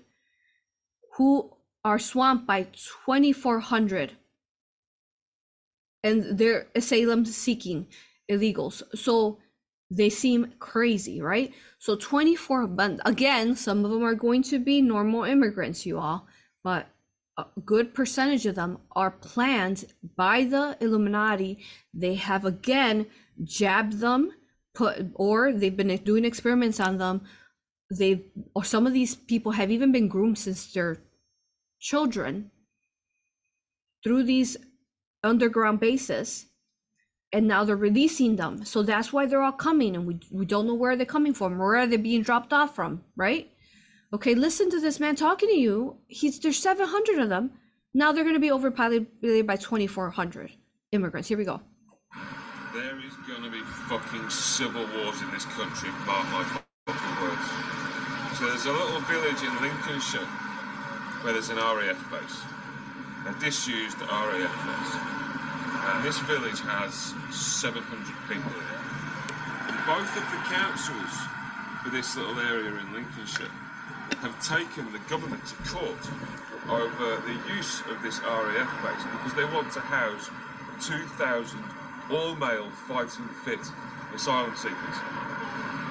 [1.16, 1.52] who
[1.84, 4.12] are swamped by 2400
[6.04, 7.86] and they're asylum seeking
[8.30, 8.82] illegals.
[8.94, 9.38] So
[9.96, 11.52] they seem crazy right?
[11.78, 16.26] So 24 but again some of them are going to be normal immigrants you all
[16.64, 16.88] but
[17.38, 21.58] a good percentage of them are planned by the illuminati.
[21.94, 23.06] They have again
[23.42, 24.32] jabbed them
[24.74, 27.22] put or they've been doing experiments on them.
[27.90, 31.02] They or some of these people have even been groomed since they're
[31.78, 32.50] children
[34.04, 34.56] through these
[35.22, 36.46] underground bases
[37.32, 38.64] and now they're releasing them.
[38.64, 41.58] So that's why they're all coming and we, we don't know where they're coming from
[41.58, 43.50] where are they being dropped off from right?
[44.12, 45.96] Okay listen to this man talking to you.
[46.06, 47.52] He's there's 700 of them.
[47.94, 50.52] Now they're going to be overpopulated by 2400
[50.92, 51.28] immigrants.
[51.28, 51.60] Here we go.
[52.72, 56.44] There is going to be fucking civil wars in this country, mark my
[56.86, 57.72] fucking words.
[58.38, 60.26] So there's a little village in Lincolnshire
[61.20, 62.42] where there's an RAF base,
[63.26, 65.21] a disused RAF base.
[65.82, 67.82] And this village has 700
[68.30, 68.54] people.
[69.66, 71.14] And both of the councils
[71.82, 73.50] for this little area in Lincolnshire
[74.22, 75.98] have taken the government to court
[76.70, 80.30] over the use of this RAF base because they want to house
[80.86, 81.58] 2,000
[82.10, 83.58] all male fighting fit
[84.14, 84.98] asylum seekers.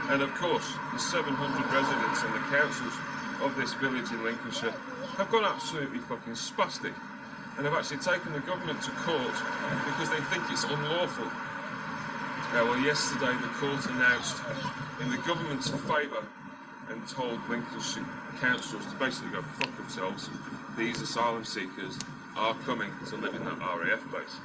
[0.07, 1.35] And of course, the 700
[1.73, 2.93] residents and the councils
[3.41, 4.75] of this village in Lincolnshire
[5.17, 6.93] have gone absolutely fucking spastic
[7.57, 9.35] and have actually taken the government to court
[9.85, 11.25] because they think it's unlawful.
[11.25, 14.37] Uh, well, yesterday the court announced
[15.01, 16.23] in the government's favour
[16.89, 18.05] and told Lincolnshire
[18.39, 20.29] councils to basically go fuck themselves.
[20.77, 21.97] These asylum seekers
[22.35, 24.35] are coming to live in that RAF base.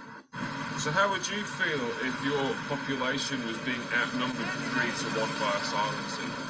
[0.79, 5.51] So how would you feel if your population was being outnumbered three to one by
[5.59, 6.46] asylum seekers?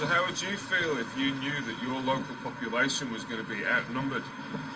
[0.00, 3.46] So how would you feel if you knew that your local population was going to
[3.46, 4.22] be outnumbered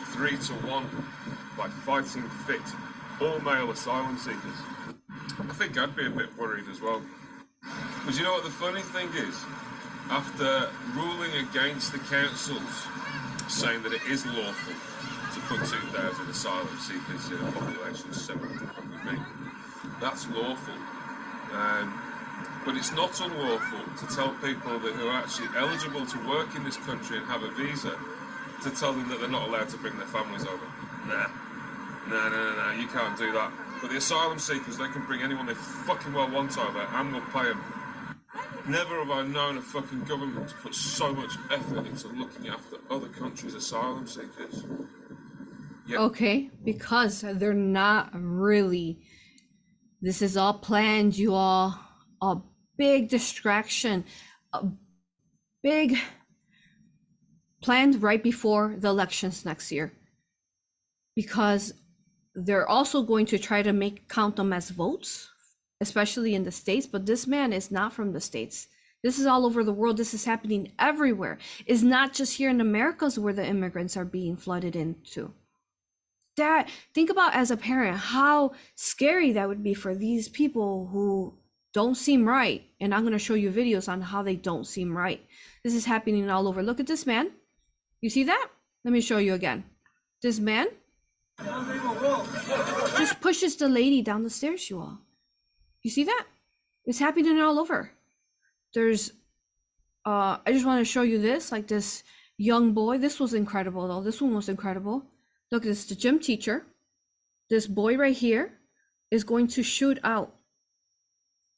[0.08, 0.84] three to one
[1.56, 2.60] by fighting fit,
[3.22, 4.60] all male asylum seekers?
[5.48, 7.00] I think I'd be a bit worried as well.
[8.04, 9.34] But you know what the funny thing is?
[10.10, 12.86] After ruling against the councils,
[13.48, 14.74] saying that it is lawful
[15.32, 19.18] to put 2,000 asylum seekers in a population of 700 me,
[20.02, 20.74] that's lawful.
[21.54, 22.03] Um,
[22.64, 26.64] but it's not unlawful to tell people that who are actually eligible to work in
[26.64, 27.96] this country and have a visa
[28.62, 30.64] to tell them that they're not allowed to bring their families over.
[31.06, 31.28] Nah.
[32.08, 33.50] No, no, no, no, you can't do that.
[33.80, 37.22] But the asylum seekers, they can bring anyone they fucking well want over and we'll
[37.32, 37.62] pay them.
[38.66, 42.78] Never have I known a fucking government to put so much effort into looking after
[42.90, 44.64] other countries' asylum seekers.
[45.86, 46.00] Yep.
[46.00, 49.00] Okay, because they're not really.
[50.00, 51.78] This is all planned, you all.
[52.24, 52.40] A
[52.78, 54.04] big distraction,
[54.54, 54.66] a
[55.62, 55.98] big
[57.60, 59.92] planned right before the elections next year.
[61.14, 61.74] Because
[62.34, 65.28] they're also going to try to make count them as votes,
[65.80, 66.86] especially in the states.
[66.86, 68.68] But this man is not from the states.
[69.02, 69.98] This is all over the world.
[69.98, 71.36] This is happening everywhere.
[71.66, 75.34] It's not just here in Americas where the immigrants are being flooded into
[76.36, 81.34] that think about as a parent how scary that would be for these people who
[81.74, 82.64] don't seem right.
[82.80, 85.20] And i'm going to show you videos on how they don't seem right.
[85.62, 86.62] This is happening all over.
[86.62, 87.32] Look at this man.
[88.00, 88.48] You see that?
[88.84, 89.64] Let me show you again.
[90.22, 90.68] This man
[92.96, 94.98] just pushes the lady down the stairs you all.
[95.82, 96.24] You see that?
[96.86, 97.90] It's happening all over.
[98.72, 99.12] There's
[100.06, 102.04] uh i just want to show you this like this
[102.36, 102.98] young boy.
[102.98, 104.02] This was incredible though.
[104.02, 105.04] This one was incredible.
[105.50, 106.66] Look, this is the gym teacher.
[107.50, 108.52] This boy right here
[109.10, 110.33] is going to shoot out.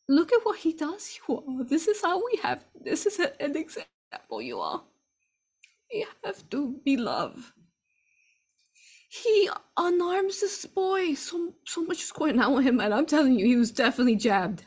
[0.09, 1.65] Look at what he does, you all.
[1.65, 4.87] This is how we have, this is a- an example, you all.
[5.93, 7.55] We have to be love.
[9.11, 11.15] He unarms this boy.
[11.15, 14.17] So, so much is going on with him, and I'm telling you, he was definitely
[14.17, 14.65] jabbed.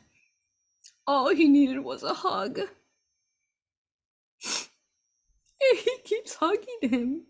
[1.08, 2.60] All he needed was a hug.
[5.62, 7.24] And he keeps hugging him.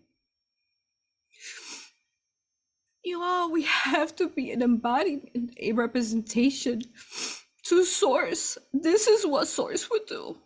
[3.04, 6.82] Y'all, we have to be an embodiment, a representation
[7.70, 8.58] to Source.
[8.74, 10.36] This is what Source would do.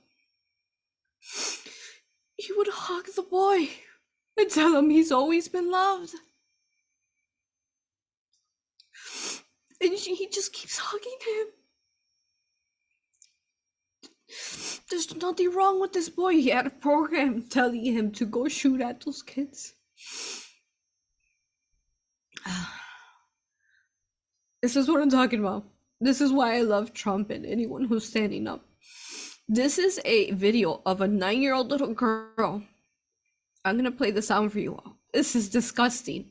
[2.36, 3.70] He would hug the boy
[4.36, 6.14] and tell him he's always been loved.
[9.80, 11.46] And she, he just keeps hugging him.
[14.90, 16.32] There's nothing wrong with this boy.
[16.32, 19.74] He had a program telling him to go shoot at those kids.
[24.62, 25.66] This is what I'm talking about.
[26.00, 28.64] This is why I love Trump and anyone who's standing up.
[29.48, 32.62] This is a video of a nine year old little girl.
[33.64, 34.96] I'm going to play the sound for you all.
[35.12, 36.30] This is disgusting.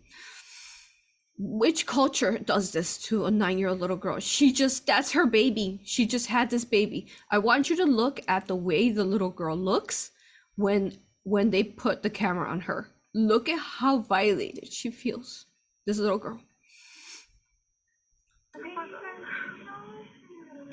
[1.38, 4.20] Which culture does this to a nine year old little girl?
[4.20, 5.82] She just, that's her baby.
[5.86, 7.07] She just had this baby.
[7.32, 10.11] I want you to look at the way the little girl looks
[10.55, 12.89] when when they put the camera on her.
[13.14, 15.45] Look at how violated she feels.
[15.86, 16.41] This little girl.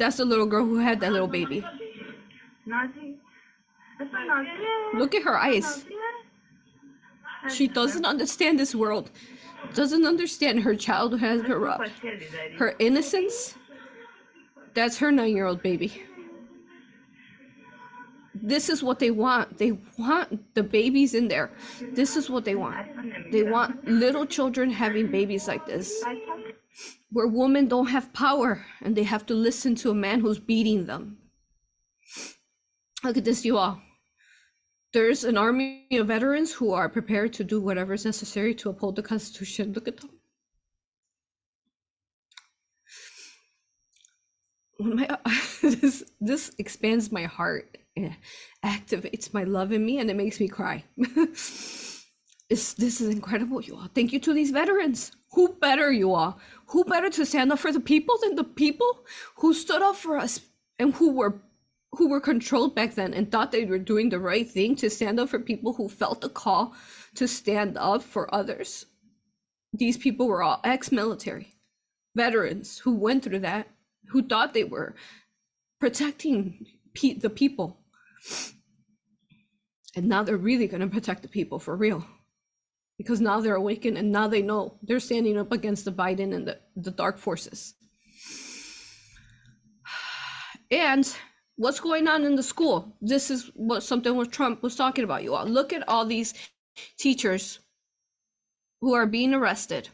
[0.01, 1.63] That's the little girl who had that little baby.
[4.95, 5.85] Look at her eyes.
[7.51, 9.11] She doesn't understand this world.
[9.75, 11.83] Doesn't understand her child has her up.
[12.57, 13.57] Her innocence.
[14.73, 16.03] That's her nine-year-old baby.
[18.35, 19.59] This is what they want.
[19.59, 21.51] They want the babies in there.
[21.93, 22.87] This is what they want.
[23.31, 26.03] They want little children having babies like this
[27.11, 30.87] where women don't have power and they have to listen to a man who's beating
[30.87, 31.19] them.
[33.03, 33.81] Look at this, you all.
[34.93, 38.97] There's an army of veterans who are prepared to do whatever is necessary to uphold
[38.97, 39.73] the Constitution.
[39.73, 40.11] Look at them.
[44.81, 45.19] My
[45.63, 47.77] this this expands my heart,
[48.65, 50.85] activates my love in me, and it makes me cry.
[52.51, 53.89] This is incredible, you all.
[53.95, 55.13] Thank you to these veterans.
[55.35, 56.41] Who better, you all?
[56.71, 59.05] Who better to stand up for the people than the people
[59.37, 60.41] who stood up for us
[60.79, 61.41] and who were
[61.93, 65.19] who were controlled back then and thought they were doing the right thing to stand
[65.19, 66.75] up for people who felt the call
[67.17, 68.87] to stand up for others.
[69.73, 71.49] These people were all ex-military
[72.15, 73.69] veterans who went through that,
[74.09, 74.95] who thought they were
[75.81, 77.81] protecting pe- the people.
[79.97, 82.05] And now they're really going to protect the people for real
[83.01, 86.47] because now they're awakened and now they know they're standing up against the Biden and
[86.47, 87.75] the, the dark forces.
[90.71, 91.11] And
[91.57, 92.95] what's going on in the school?
[93.01, 95.23] This is what something what Trump was talking about.
[95.23, 96.35] You all look at all these
[96.99, 97.59] teachers
[98.83, 99.89] who are being arrested.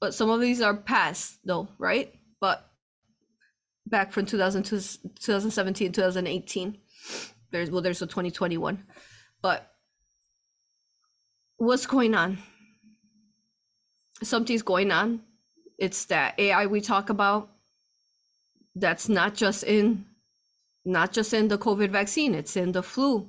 [0.00, 2.12] But some of these are past though, right?
[2.40, 2.68] But
[3.86, 4.76] back from 2002,
[5.20, 6.78] 2017, 2018.
[7.52, 8.82] There's well, there's a 2021.
[9.40, 9.72] But
[11.58, 12.38] what's going on?
[14.22, 15.20] Something's going on.
[15.76, 17.50] It's that AI we talk about.
[18.74, 20.06] That's not just in
[20.84, 23.28] not just in the COVID vaccine, it's in the flu.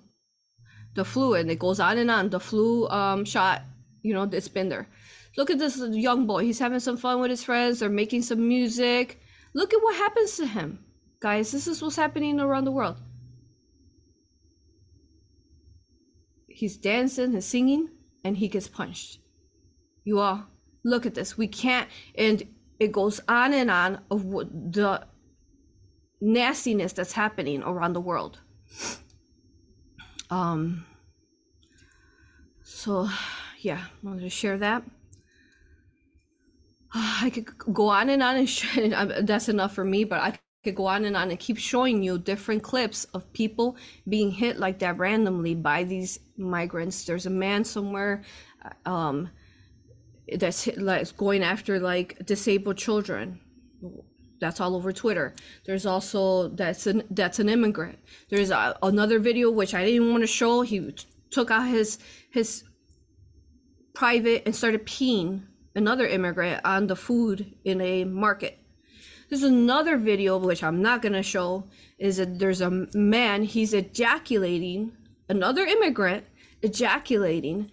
[0.95, 2.29] The flu, and it goes on and on.
[2.29, 3.63] The flu um shot,
[4.01, 4.87] you know, it's been there.
[5.37, 6.43] Look at this young boy.
[6.43, 7.79] He's having some fun with his friends.
[7.79, 9.19] They're making some music.
[9.53, 10.79] Look at what happens to him.
[11.19, 12.97] Guys, this is what's happening around the world.
[16.47, 17.89] He's dancing and singing
[18.23, 19.19] and he gets punched.
[20.03, 20.47] You all
[20.83, 21.37] look at this.
[21.37, 22.43] We can't, and
[22.79, 25.05] it goes on and on of what the
[26.21, 28.39] nastiness that's happening around the world.
[30.29, 30.85] Um.
[32.63, 33.09] So,
[33.59, 34.83] yeah, I wanted to share that.
[36.93, 38.47] I could go on and on
[38.77, 42.03] and that's enough for me, but I could go on and on and keep showing
[42.03, 47.05] you different clips of people being hit like that randomly by these migrants.
[47.05, 48.23] There's a man somewhere
[48.85, 49.29] um,
[50.37, 53.39] that's hit, like going after like disabled children.
[54.41, 55.33] That's all over Twitter.
[55.65, 57.99] There's also that's an that's an immigrant.
[58.29, 60.61] There's a, another video which I didn't want to show.
[60.61, 61.99] He t- took out his
[62.31, 62.63] his
[63.93, 65.43] private and started peeing
[65.75, 68.58] another immigrant on the food in a market
[69.29, 71.65] there's another video which I'm not gonna show.
[71.97, 74.93] Is that there's a man he's ejaculating
[75.29, 76.25] another immigrant
[76.61, 77.71] ejaculating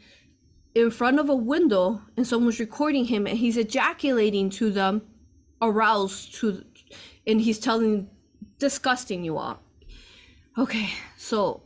[0.75, 5.03] in front of a window and someone's recording him and he's ejaculating to them
[5.63, 6.63] aroused to
[7.27, 8.09] and he's telling
[8.59, 9.59] disgusting you all
[10.57, 11.63] okay so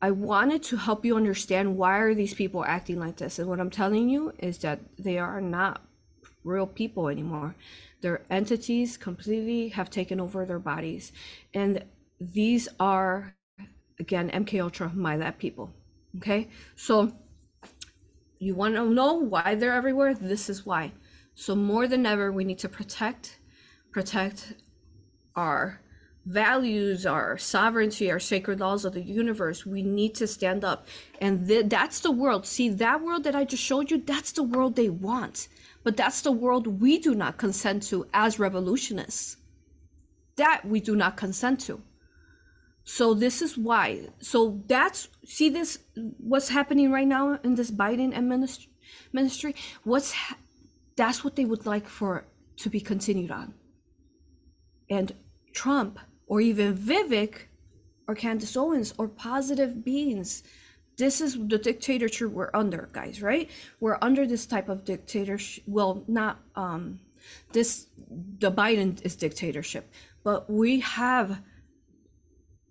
[0.00, 3.60] i wanted to help you understand why are these people acting like this and what
[3.60, 5.82] i'm telling you is that they are not
[6.42, 7.54] real people anymore
[8.00, 11.12] their entities completely have taken over their bodies
[11.54, 11.84] and
[12.20, 13.34] these are
[13.98, 15.72] again mk ultra my lab people
[16.16, 17.12] Okay, so
[18.38, 20.14] you want to know why they're everywhere?
[20.14, 20.92] This is why.
[21.34, 23.38] So more than ever, we need to protect,
[23.92, 24.54] protect
[25.36, 25.80] our
[26.24, 29.64] values, our sovereignty, our sacred laws of the universe.
[29.64, 30.88] We need to stand up,
[31.20, 32.46] and th- that's the world.
[32.46, 33.98] See that world that I just showed you?
[33.98, 35.48] That's the world they want,
[35.88, 39.38] but that's the world we do not consent to as revolutionists.
[40.36, 41.80] That we do not consent to.
[42.84, 44.08] So this is why.
[44.20, 45.78] So that's see this
[46.18, 48.66] what's happening right now in this Biden administ-
[49.14, 49.54] ministry.
[49.82, 50.36] What's ha-
[50.94, 52.26] that's what they would like for
[52.58, 53.54] to be continued on.
[54.90, 55.14] And
[55.54, 57.46] Trump or even Vivek
[58.06, 60.42] or Candace Owens or positive beings.
[60.98, 63.48] This is the dictatorship we're under, guys, right?
[63.78, 65.62] We're under this type of dictatorship.
[65.66, 67.00] Well, not um
[67.52, 67.86] this
[68.38, 69.90] the Biden is dictatorship,
[70.24, 71.40] but we have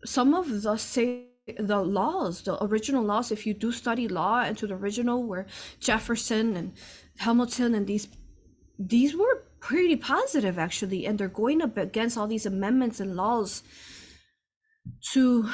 [0.06, 4.68] some of the say the laws, the original laws, if you do study law into
[4.68, 5.46] the original where
[5.80, 6.74] Jefferson and
[7.20, 8.10] Hamilton and these
[8.78, 13.64] these were pretty positive actually, and they're going up against all these amendments and laws
[15.14, 15.50] to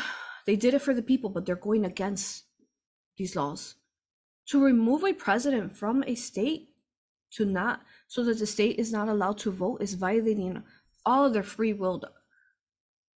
[0.46, 2.43] they did it for the people, but they're going against
[3.18, 3.76] these laws.
[4.48, 6.70] To remove a president from a state
[7.32, 10.64] to not so that the state is not allowed to vote is violating
[11.06, 12.04] all of their free will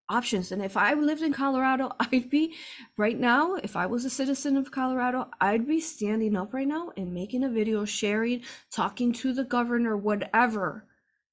[0.10, 0.52] options.
[0.52, 2.56] And if I lived in Colorado, I'd be
[2.98, 6.91] right now, if I was a citizen of Colorado, I'd be standing up right now
[6.95, 8.41] and making a video, sharing,
[8.72, 10.86] talking to the governor, whatever,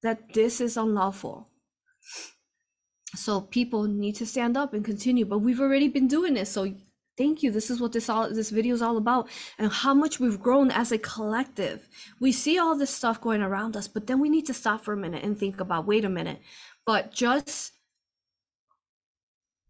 [0.03, 1.49] that this is unlawful.
[3.15, 6.51] So people need to stand up and continue, but we've already been doing this.
[6.51, 6.73] So
[7.17, 7.51] thank you.
[7.51, 10.71] This is what this all this video is all about and how much we've grown
[10.71, 11.87] as a collective.
[12.19, 14.93] We see all this stuff going around us, but then we need to stop for
[14.93, 16.39] a minute and think about, wait a minute.
[16.85, 17.73] But just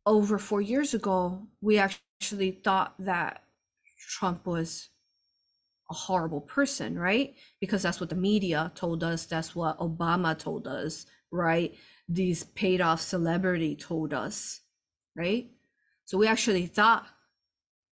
[0.06, 3.44] over four years ago, we actually thought that
[3.98, 4.90] Trump was
[5.90, 7.36] a horrible person, right?
[7.60, 9.26] Because that's what the media told us.
[9.26, 11.76] That's what Obama told us, right?
[12.10, 14.62] These paid off celebrity told us,
[15.16, 15.50] right?
[16.06, 17.06] So we actually thought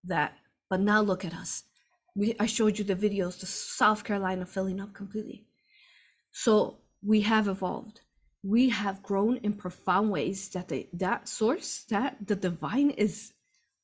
[0.03, 0.37] that,
[0.69, 1.63] but now look at us.
[2.15, 5.45] We I showed you the videos, the South Carolina filling up completely.
[6.31, 8.01] So we have evolved
[8.43, 13.33] we have grown in profound ways that the that source that the divine is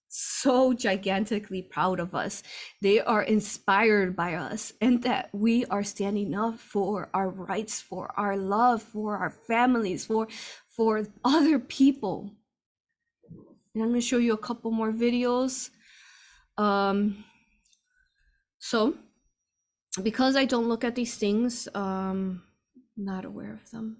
[0.09, 2.43] so gigantically proud of us
[2.81, 8.11] they are inspired by us and that we are standing up for our rights for
[8.17, 10.27] our love for our families for
[10.67, 12.31] for other people
[13.73, 15.69] and i'm going to show you a couple more videos
[16.59, 17.23] um
[18.59, 18.93] so
[20.03, 22.43] because i don't look at these things um
[22.95, 23.97] not aware of them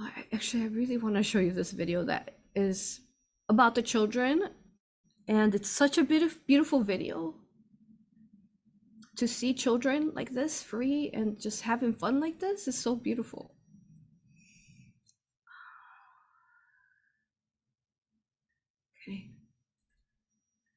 [0.00, 3.00] I, actually, I really want to show you this video that is
[3.48, 4.48] about the children,
[5.28, 7.34] and it's such a beautiful video
[9.16, 13.54] to see children like this free and just having fun like this is so beautiful.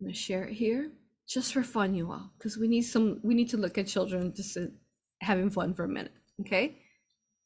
[0.04, 0.92] I'm gonna share it here
[1.30, 3.22] just for fun, you all, because we need some.
[3.24, 4.58] We need to look at children just
[5.22, 6.12] having fun for a minute.
[6.42, 6.76] Okay,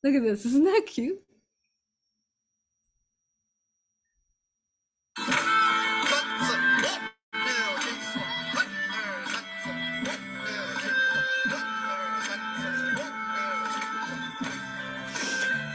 [0.04, 0.44] look at this.
[0.44, 1.22] Isn't that cute?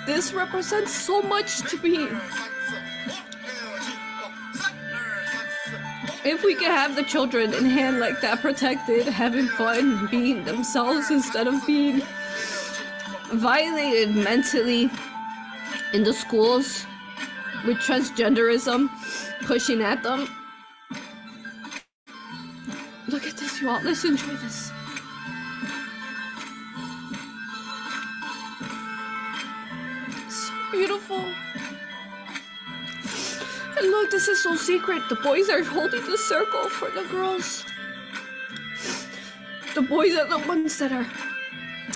[0.05, 2.09] This represents so much to me.
[6.25, 11.11] If we could have the children in hand like that, protected, having fun, being themselves
[11.11, 12.01] instead of being
[13.33, 14.89] violated mentally
[15.93, 16.87] in the schools
[17.67, 18.89] with transgenderism
[19.43, 20.29] pushing at them.
[23.09, 23.81] Look at this, you all.
[23.83, 24.71] Let's enjoy this.
[30.29, 31.25] So beautiful.
[33.83, 35.03] And look, this is so secret.
[35.09, 37.65] The boys are holding the circle for the girls.
[39.75, 41.05] The boys are the ones that are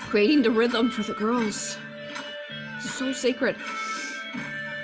[0.09, 1.77] creating the rhythm for the girls.
[2.81, 3.55] So sacred.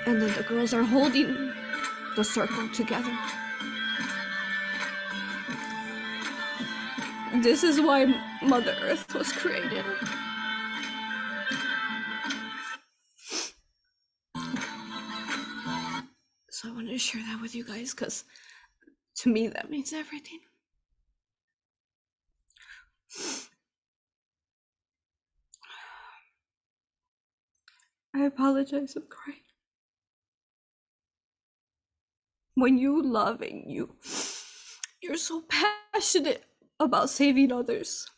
[0.06, 1.52] And then the girls are holding
[2.16, 3.14] the circle together.
[7.42, 8.06] This is why
[8.42, 9.84] Mother Earth was created.
[16.64, 18.24] So I wanted to share that with you guys because
[19.16, 20.40] to me that means everything.
[28.14, 29.40] I apologize, I'm crying.
[32.54, 33.96] When you love and you
[35.02, 35.44] You're so
[35.94, 36.44] passionate
[36.80, 38.08] about saving others.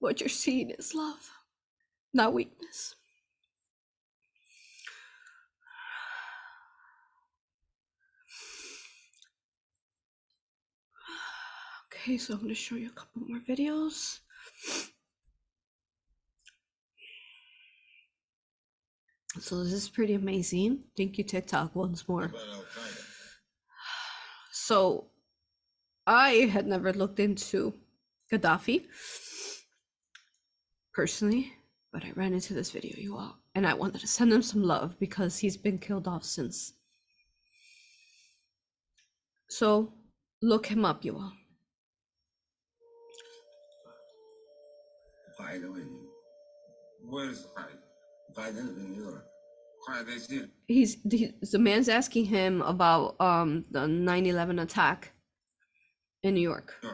[0.00, 1.30] What you're seeing is love,
[2.12, 2.96] not weakness.
[12.02, 14.20] Okay, so I'm going to show you a couple more videos.
[19.38, 20.84] So this is pretty amazing.
[20.96, 22.32] Thank you, TikTok, once more.
[24.50, 25.08] So
[26.06, 27.74] I had never looked into
[28.32, 28.86] Gaddafi
[30.94, 31.52] personally,
[31.92, 34.62] but I ran into this video, you all, and I wanted to send him some
[34.62, 36.72] love because he's been killed off since.
[39.50, 39.92] So
[40.40, 41.32] look him up, you all.
[47.02, 47.46] where is
[50.28, 55.12] in He's the, the man's asking him about um the 9/11 attack
[56.22, 56.74] in New York.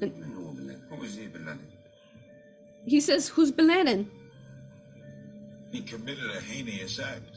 [0.00, 0.08] He,
[2.86, 4.10] He says, "Who's Bin Laden?"
[5.70, 7.36] He committed a heinous act.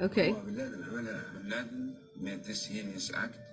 [0.00, 0.32] Okay.
[0.32, 3.43] Bin Laden made this heinous act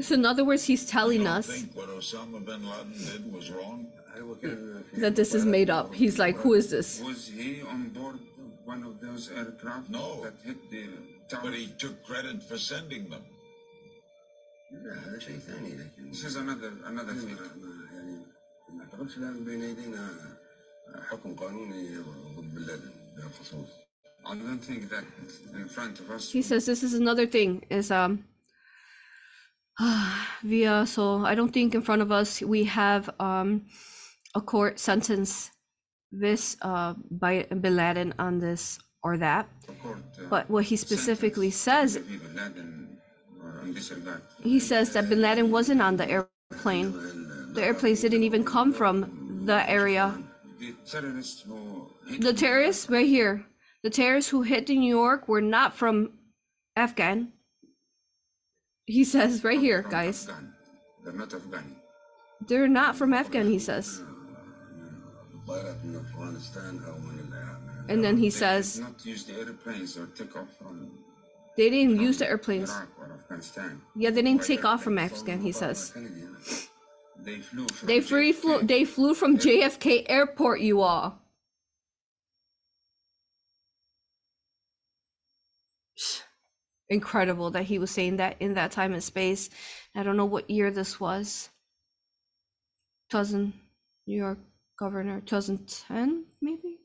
[0.00, 3.32] So in other words, he's telling You don't us think what Osama bin Laden did
[3.32, 3.86] was wrong?
[4.18, 5.94] هو كان في that this is made up.
[5.94, 8.18] He's like, "Who is this?" Was he on board
[8.64, 10.22] one of those aircraft No.
[10.24, 10.82] that hit the
[11.30, 11.42] tower?
[11.44, 13.22] But he took credit for sending them.
[14.72, 17.36] لا هذا شيء ثاني لكن This is another another thing.
[17.92, 18.16] يعني
[18.72, 20.08] ما اعتقدش الان بين يدينا
[21.10, 21.96] حكم قانوني
[22.36, 23.68] ضد بن لادن بالخصوص.
[24.26, 25.04] I don't think that
[25.54, 26.30] in front of us.
[26.32, 28.24] He says this is another thing is um
[30.43, 33.65] via so I don't think in front of us we have um
[34.35, 35.51] a court sentence
[36.11, 39.47] this uh by Bin Laden on this or that.
[39.83, 41.99] court, uh, But what he specifically says
[42.35, 42.97] Laden
[43.41, 44.21] or on this or that.
[44.43, 46.91] he says that Bin Laden wasn't on the airplane.
[47.53, 50.17] The airplanes didn't even come from the area.
[50.59, 53.45] The terrorists who hit The terrorists right here.
[53.83, 56.13] The terrorists who hit New York were not from
[56.75, 57.33] Afghan.
[58.85, 60.27] He says right here, guys.
[61.03, 61.75] They're not Afghan.
[62.47, 64.01] They're not from Afghan, he says.
[67.87, 68.81] And then he says.
[71.57, 72.73] They didn't use the airplanes.
[73.95, 75.93] Yeah, they didn't take off from Afghan, he says.
[77.17, 77.67] They flew.
[77.83, 78.61] They flew.
[78.61, 81.19] They flew from JFK Airport, you all.
[86.89, 89.49] Incredible that he was saying that in that time and space.
[89.95, 91.49] I don't know what year this was.
[93.09, 93.53] 2000
[94.07, 94.39] New York
[94.77, 96.79] governor 2010 maybe.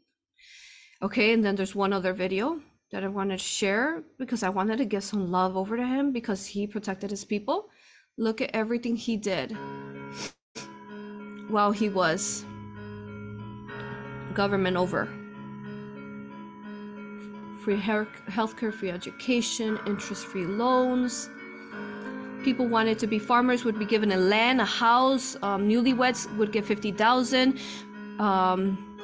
[1.02, 2.60] Okay, and then there's one other video
[2.92, 6.12] that I wanted to share because I wanted to give some love over to him
[6.12, 7.68] because he protected his people.
[8.18, 9.56] Look at everything he did
[11.48, 12.44] while he was
[14.34, 15.08] government over.
[17.70, 21.30] Free health healthcare, free education, interest-free loans.
[22.42, 25.36] People wanted to be farmers would be given a land, a house.
[25.40, 27.60] Um, newlyweds would get fifty thousand.
[28.18, 28.98] Um,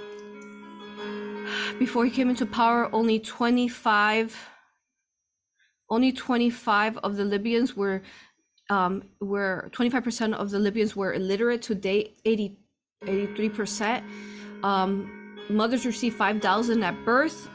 [1.78, 4.36] before he came into power, only twenty-five.
[5.88, 8.02] Only twenty-five of the Libyans were
[8.68, 11.62] um, where 25% of the Libyans were illiterate.
[11.62, 12.58] Today, 80,
[13.04, 14.02] 83%.
[14.64, 17.48] Um, mothers received 5,000 at birth.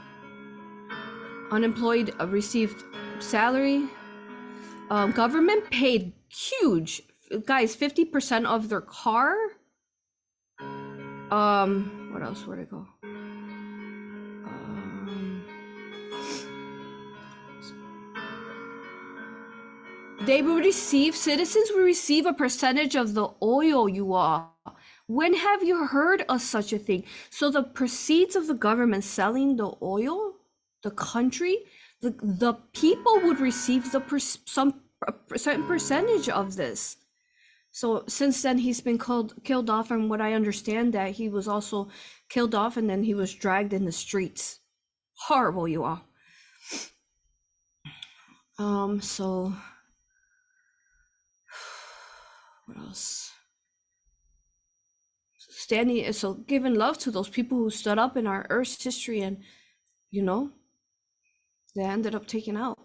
[1.52, 2.84] Unemployed uh, received
[3.20, 3.88] salary.
[4.90, 7.04] Um, government paid huge,
[7.46, 9.36] guys, 50% of their car.
[11.30, 12.48] Um, what else?
[12.48, 12.88] Where'd it go?
[13.04, 13.22] Um,
[20.26, 24.50] they will receive citizens will receive a percentage of the oil you are
[25.08, 29.56] when have you heard of such a thing so the proceeds of the government selling
[29.56, 30.36] the oil
[30.84, 31.58] the country
[32.02, 34.82] the, the people would receive the per, some
[35.34, 36.98] a certain percentage of this.
[37.72, 41.48] So since then he's been killed killed off and what i understand that he was
[41.48, 41.88] also
[42.30, 44.60] killed off and then he was dragged in the streets.
[45.14, 46.02] Horrible you all.
[48.58, 49.54] Um so
[52.66, 53.32] what else?
[55.38, 59.38] Standing so giving love to those people who stood up in our earth's history and
[60.10, 60.52] you know
[61.76, 62.80] they ended up taking out.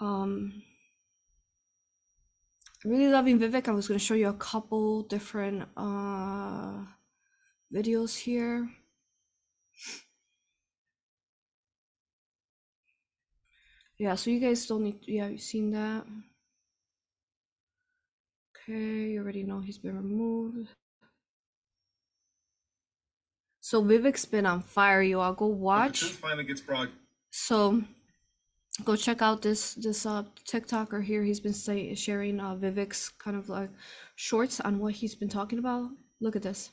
[0.00, 0.62] Um,
[2.84, 3.68] really loving Vivek.
[3.68, 6.84] I was going to show you a couple different uh,
[7.72, 8.68] videos here.
[13.98, 16.04] Yeah, so you guys don't need, yeah, you've seen that.
[18.50, 20.68] Okay, you already know he's been removed.
[23.60, 26.02] So Vivek's been on fire, you all go watch.
[26.02, 26.90] If finally gets broad
[27.32, 27.82] so
[28.84, 31.24] go check out this this uh TikToker here.
[31.24, 33.70] He's been say, sharing uh Vivek's kind of like
[34.16, 35.88] shorts on what he's been talking about.
[36.20, 36.70] Look at this.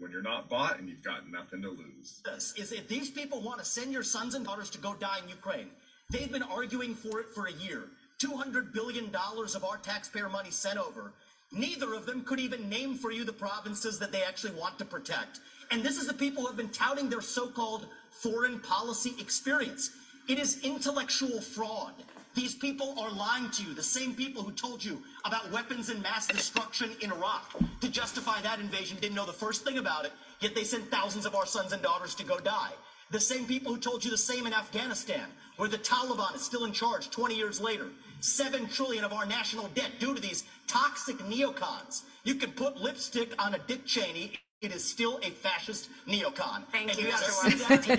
[0.00, 2.22] When you're not bought and you've got nothing to lose.
[2.24, 5.18] this is if these people want to send your sons and daughters to go die
[5.22, 5.68] in Ukraine,
[6.10, 7.88] they've been arguing for it for a year.
[8.18, 11.12] $200 billion of our taxpayer money sent over.
[11.52, 14.84] Neither of them could even name for you the provinces that they actually want to
[14.84, 15.40] protect.
[15.70, 17.86] And this is the people who have been touting their so called
[18.22, 19.90] foreign policy experience.
[20.28, 21.94] It is intellectual fraud.
[22.34, 26.02] These people are lying to you, the same people who told you about weapons and
[26.02, 27.54] mass destruction in Iraq.
[27.80, 31.26] To justify that invasion, didn't know the first thing about it, yet they sent thousands
[31.26, 32.70] of our sons and daughters to go die.
[33.10, 36.64] The same people who told you the same in Afghanistan, where the Taliban is still
[36.64, 37.88] in charge 20 years later.
[38.20, 42.02] Seven trillion of our national debt due to these toxic neocons.
[42.24, 44.34] You can put lipstick on a Dick Cheney.
[44.60, 46.64] It is still a fascist neocon.
[46.72, 47.30] Thank And you, Mr.
[47.30, 47.50] see.
[47.58, 47.94] Thank you,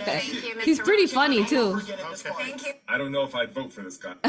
[0.56, 0.62] Mr.
[0.62, 1.14] He's pretty Rocha.
[1.16, 1.58] funny too.
[1.62, 2.44] Over again in this party.
[2.50, 2.74] Thank you.
[2.90, 4.16] I don't know if I'd vote for this guy.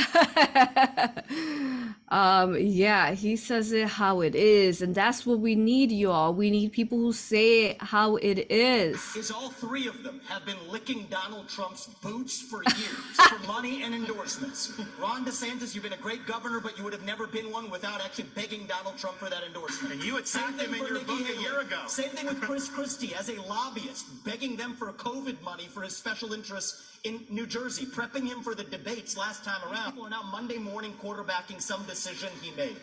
[2.09, 6.51] um yeah he says it how it is and that's what we need y'all we
[6.51, 10.57] need people who say it how it is is all three of them have been
[10.68, 14.72] licking Donald Trump's boots for years for money and endorsements.
[15.01, 18.01] Ron DeSantis, you've been a great governor, but you would have never been one without
[18.05, 19.95] actually begging Donald Trump for that endorsement.
[19.95, 21.83] And you attacked him in your book a year ago.
[21.87, 25.97] Same thing with Chris Christie as a lobbyist, begging them for COVID money for his
[25.97, 29.93] special interests in New Jersey, prepping him for the debates last time around.
[29.93, 32.77] People are now Monday morning quarterbacking some decision he made.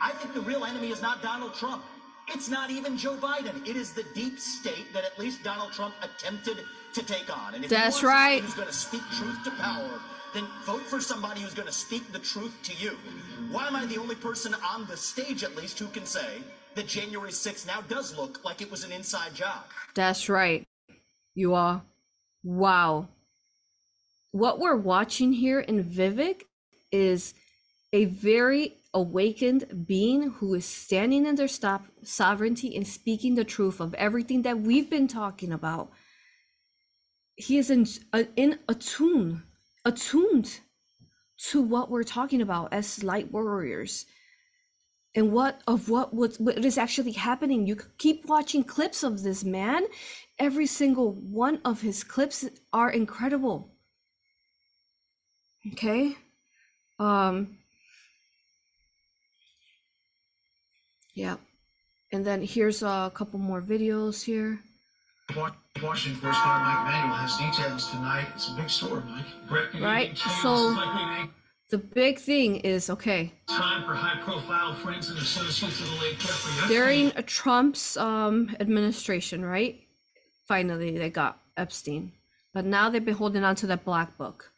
[0.00, 1.82] I think the real enemy is not Donald Trump.
[2.28, 3.66] It's not even Joe Biden.
[3.66, 6.58] It is the deep state that at least Donald Trump attempted
[6.94, 7.54] to take on.
[7.54, 8.42] And if That's you want right.
[8.42, 10.00] Who's going to speak truth to power?
[10.34, 12.96] Then vote for somebody who's going to speak the truth to you.
[13.50, 16.42] Why am I the only person on the stage, at least, who can say
[16.74, 19.64] that January 6th now does look like it was an inside job?
[19.94, 20.66] that's right
[21.34, 21.82] you are
[22.42, 23.08] wow.
[24.30, 26.42] What we're watching here in vivek
[26.92, 27.34] is
[27.92, 33.80] a very awakened being who is standing in their stop sovereignty and speaking the truth
[33.80, 35.90] of everything that we've been talking about.
[37.36, 39.42] He is in, uh, in attune
[39.84, 40.60] attuned
[41.38, 44.06] to what we're talking about as light warriors
[45.14, 47.66] and what of what what, what is actually happening.
[47.66, 49.84] You keep watching clips of this man.
[50.38, 53.74] Every single one of his clips are incredible.
[55.72, 56.16] Okay?
[56.98, 57.58] Um
[61.14, 61.36] yeah.
[62.12, 64.60] And then here's a couple more videos here.
[65.36, 65.50] Wa-
[65.82, 68.26] Washington correspondent Mike Emanuel has details tonight.
[68.34, 69.74] It's a big story, Mike.
[69.82, 71.28] Right, so-
[71.70, 76.68] the big thing is okay time for high-profile friends and associates of the late Jeffrey
[76.68, 79.80] during Trump's um administration, right?
[80.46, 82.12] Finally, they got Epstein,
[82.54, 84.50] but now they've been holding on to that black book.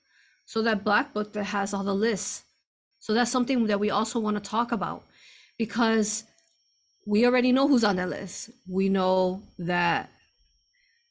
[0.45, 2.43] So that black book that has all the lists.
[3.01, 5.05] So that's something that we also want to talk about
[5.59, 6.25] because
[7.07, 8.51] we already know who's on that list.
[8.69, 10.11] We know that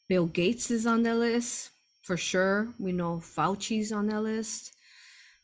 [0.07, 1.71] Bill Gates is on that list
[2.03, 2.67] for sure.
[2.79, 4.73] We know Fauci's on that list.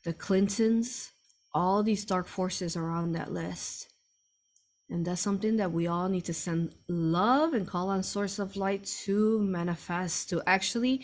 [0.05, 1.11] The Clintons,
[1.51, 3.91] all these dark forces are on that list.
[4.87, 8.55] And that's something that we all need to send love and call on source of
[8.55, 11.03] light to manifest to actually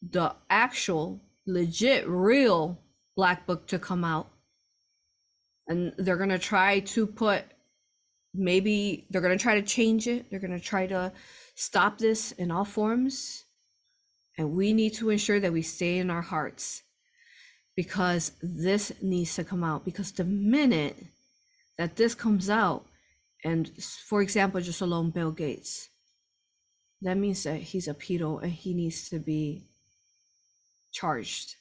[0.00, 2.80] the actual legit real
[3.16, 4.30] black book to come out.
[5.68, 7.44] And they're going to try to put
[8.34, 10.30] maybe they're going to try to change it.
[10.30, 11.12] They're going to try to
[11.54, 13.44] stop this in all forms.
[14.38, 16.82] And we need to ensure that we stay in our hearts
[17.76, 19.84] because this needs to come out.
[19.84, 20.96] Because the minute
[21.78, 22.86] that this comes out
[23.44, 23.70] and
[24.06, 25.88] for example just alone bill gates
[27.02, 29.64] that means that he's a pedo and he needs to be
[30.92, 31.56] charged.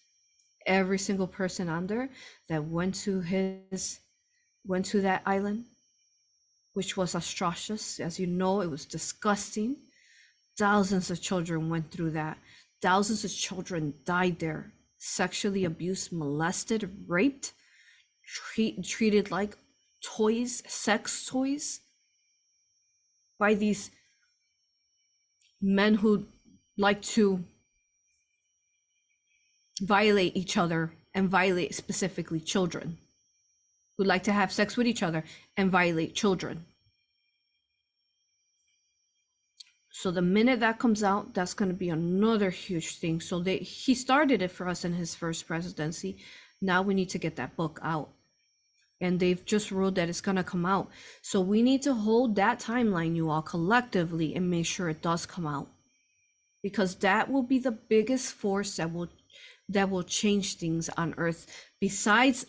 [0.68, 2.10] Every single person under
[2.48, 4.00] that went to his
[4.64, 5.66] went to that island
[6.74, 8.00] which was atrocious.
[8.00, 9.78] As you know it was disgusting.
[10.58, 12.38] Thousands of children went through that.
[12.82, 14.72] Thousands of children died there
[15.04, 17.54] sexually abused molested raped
[18.24, 19.58] treat, treated like
[20.04, 21.80] toys sex toys
[23.40, 23.90] by these
[25.60, 26.28] men who
[26.78, 27.44] like to
[29.82, 33.00] violate each other and violate specifically children
[33.98, 35.24] who like to have sex with each other
[35.58, 36.64] and violate children
[39.92, 43.58] so the minute that comes out that's going to be another huge thing so they
[43.58, 46.18] he started it for us in his first presidency
[46.62, 48.10] Now we need to get that book out.
[49.00, 50.92] And they've just ruled that it's going to come out.
[51.24, 55.26] So we need to hold that timeline, you all, collectively and make sure it does
[55.26, 55.70] come out.
[56.62, 59.10] Because that will be the biggest force that will
[59.68, 61.48] that will change things on earth
[61.80, 62.46] besides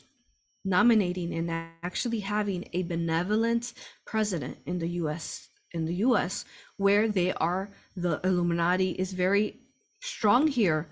[0.64, 1.50] nominating and
[1.82, 3.72] actually having a benevolent
[4.04, 6.44] president in the US in the US
[6.76, 9.60] where they are the Illuminati is very
[10.00, 10.88] strong here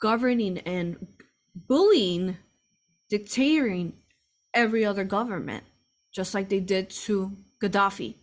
[0.00, 1.06] governing and
[1.54, 2.36] bullying
[3.08, 3.94] dictating
[4.54, 5.64] every other government
[6.12, 8.16] just like they did to Gaddafi.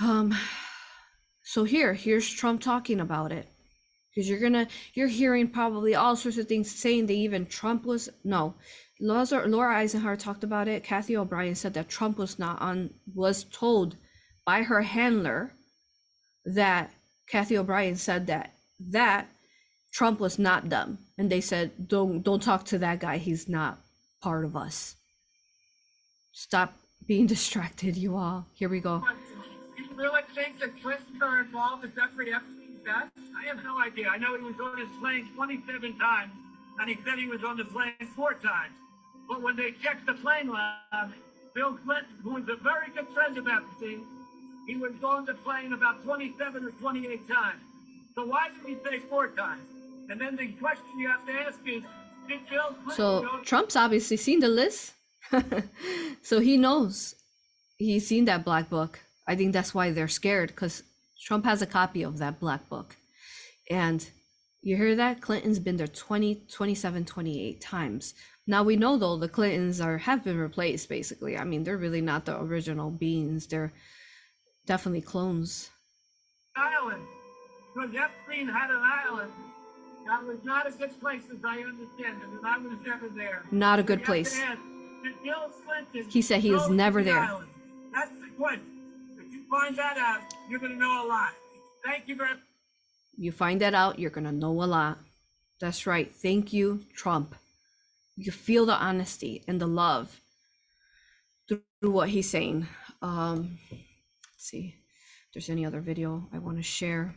[0.00, 0.34] Um
[1.44, 3.48] so here here's Trump talking about it.
[4.14, 8.08] Because you're gonna you're hearing probably all sorts of things saying that even Trump was
[8.24, 8.54] no
[9.02, 10.84] Laura, Eisenhower talked about it.
[10.84, 13.96] Cathy O'Brien said that Trump was not on was told
[14.46, 15.52] by her handler
[16.44, 16.92] that
[17.28, 19.28] Cathy O'Brien said that that
[19.92, 23.80] Trump was not dumb, and they said don't don't talk to that guy he's not
[24.22, 24.94] part of us.
[26.32, 26.74] Stop
[27.04, 28.46] being distracted you all.
[28.54, 29.02] Here we go.
[29.76, 30.70] Do You really think that
[31.20, 33.10] are involved in Jeffrey Epstein's death?
[33.36, 34.08] I have no idea.
[34.08, 36.32] I know he was on his plane 27 times,
[36.78, 38.74] and he said he was on the plane four times.
[39.28, 41.10] But when they checked the plane log,
[41.54, 44.02] Bill Clinton, who was a very good friend of Epstein,
[44.66, 47.60] he was on the plane about 27 or 28 times.
[48.14, 49.62] So why did he say four times?
[50.10, 51.82] And then the question you have to ask is,
[52.28, 54.94] did Bill Clinton So Trump's obviously seen the list.
[56.22, 57.14] so he knows.
[57.78, 59.00] He's seen that black book.
[59.26, 60.82] I think that's why they're scared because
[61.24, 62.96] Trump has a copy of that black book.
[63.70, 64.08] And
[64.62, 65.20] you hear that?
[65.20, 68.14] Clinton's been there 20, 27, 28 times.
[68.46, 71.36] Now we know though the Clintons are have been replaced basically.
[71.36, 73.46] I mean, they're really not the original beings.
[73.46, 73.72] They're
[74.66, 75.70] definitely clones.
[76.56, 77.02] island?
[77.74, 79.32] Because Epstein had an island.
[80.06, 83.44] That was not a good place as I understand it, and I was never there.
[83.50, 84.38] Not a good place.
[84.40, 84.58] ask,
[85.64, 87.20] Clinton He said he was never the there.
[87.20, 87.48] island?
[87.94, 88.62] That's the question.
[89.18, 91.32] If you find that out, you're going to know a lot.
[91.84, 92.40] Thank you very much.
[93.22, 94.98] You find that out, you're gonna know a lot.
[95.60, 96.12] That's right.
[96.12, 97.36] Thank you, Trump.
[98.16, 100.20] You feel the honesty and the love
[101.48, 102.66] through what he's saying.
[103.00, 103.86] Um, let's
[104.38, 107.14] see if there's any other video I want to share.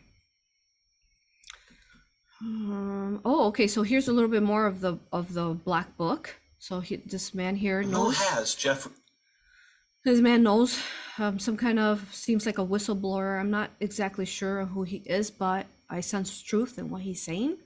[2.40, 3.66] Um, oh, okay.
[3.66, 6.36] So here's a little bit more of the of the black book.
[6.60, 8.18] So he, this man here Who knows.
[8.18, 8.92] has Jeffrey?
[10.04, 10.80] This man knows
[11.18, 13.40] um, some kind of seems like a whistleblower.
[13.40, 17.58] I'm not exactly sure who he is, but I sense truth in what he's saying.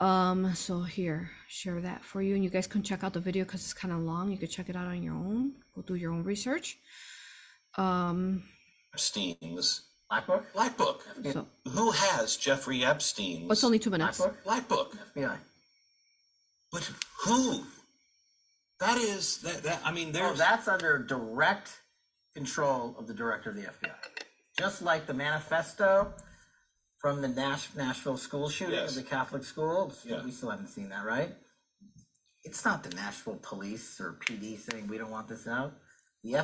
[0.00, 3.44] Um, so here, share that for you, and you guys can check out the video
[3.44, 4.30] because it's kind of long.
[4.30, 5.52] You could check it out on your own.
[5.74, 6.78] Go do your own research.
[7.76, 8.44] Um,
[8.94, 10.44] Epstein's Black Book?
[10.52, 11.04] Black Book.
[11.32, 14.18] so Who has Jeffrey Epstein's it's only two minutes.
[14.18, 14.44] Black Book?
[14.44, 14.96] Black Book?
[15.16, 15.36] FBI.
[16.70, 16.90] But
[17.24, 17.64] who?
[18.80, 19.64] That is that.
[19.64, 20.24] that I mean, there's.
[20.24, 21.70] Oh, there's that's under direct
[22.34, 23.94] control of the director of the FBI.
[24.56, 26.12] Just like the manifesto
[26.98, 28.96] from the Nash, Nashville school shooting Yes.
[28.96, 29.92] of the Catholic school.
[30.04, 30.22] Yeah.
[30.24, 31.34] We still haven't seen that, right?
[32.44, 35.72] It's not the Nashville police or PD saying we don't want this out.
[36.24, 36.34] The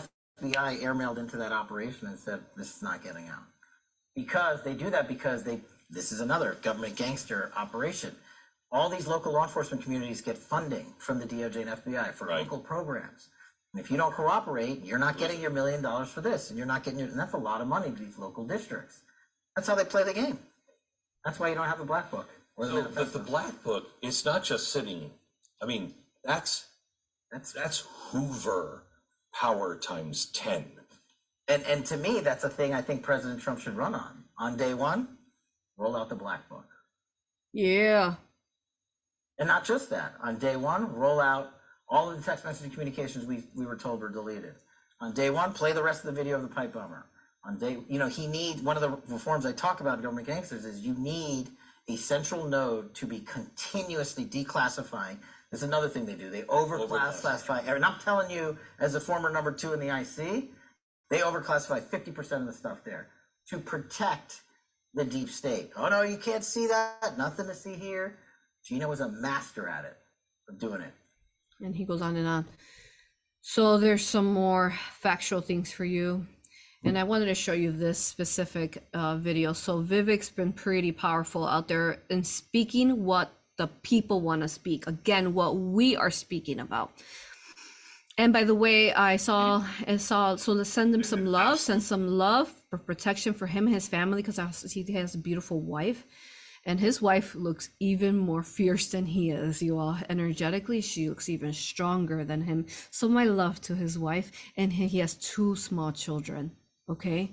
[0.41, 3.45] FBI airmailed into that operation and said this is not getting out.
[4.15, 8.15] Because they do that because they this is another government gangster operation.
[8.73, 12.39] All these local law enforcement communities get funding from the DOJ and FBI for Right.
[12.41, 13.29] local programs.
[13.73, 16.67] And if you don't cooperate, you're not getting your million dollars for this, and you're
[16.67, 19.03] not getting your, and that's a lot of money to these local districts.
[19.57, 20.39] That's how they play the game.
[21.25, 22.29] That's why you don't have a black book.
[22.57, 22.83] Or the so.
[22.83, 23.19] But the manifesto.
[23.21, 23.87] Black Book.
[24.03, 25.11] It's not just sitting.
[25.63, 25.95] I mean,
[26.25, 26.67] that's
[27.33, 28.85] That's that's Hoover
[29.35, 30.65] power times ten.
[31.49, 34.25] and and to me, that's a thing I think President Trump should run on.
[34.39, 35.19] On day one,
[35.77, 36.67] roll out the black book.
[37.53, 38.15] Yeah.
[39.39, 40.15] And not just that.
[40.23, 41.51] On day one, roll out
[41.89, 44.55] all of the text messaging communications we, we were told were deleted.
[45.01, 47.07] On day one, play the rest of the video of the pipe bomber.
[47.47, 50.27] On day, you know, he need one of the reforms I talk about in government
[50.27, 51.49] gangsters is you need
[51.89, 55.19] a central node to be continuously declassifying.
[55.51, 56.31] There's another thing they do.
[56.31, 57.69] They overclassify.
[57.69, 60.49] And I'm telling you, as a former number two in the IC,
[61.11, 63.09] they overclassify 50% of the stuff there
[63.51, 64.41] to protect
[64.95, 65.71] the deep state.
[65.77, 67.19] Oh no, you can't see that.
[67.19, 68.19] Nothing to see here.
[68.67, 69.97] Gina was a master at it,
[70.49, 70.93] of doing it.
[71.61, 72.47] and he goes on and on.
[73.43, 76.27] So there's some more factual things for you.
[76.85, 79.55] And I wanted to show you this specific uh, video.
[79.55, 84.87] So Vivek's been pretty powerful out there in speaking what the people want to speak.
[84.87, 86.93] Again, what we are speaking about.
[88.19, 91.83] And by the way, I saw I saw so let's send him some love, send
[91.83, 96.05] some love for protection for him and his family because he has a beautiful wife.
[96.67, 99.99] And his wife looks even more fierce than he is, you all.
[100.09, 102.67] Energetically, she looks even stronger than him.
[102.91, 104.33] So, my love to his wife.
[104.57, 106.53] And he he has two small children.
[106.89, 107.33] Okay.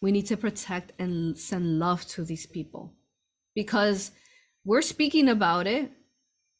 [0.00, 2.94] We need to protect and send love to these people
[3.54, 4.10] because
[4.64, 5.90] we're speaking about it,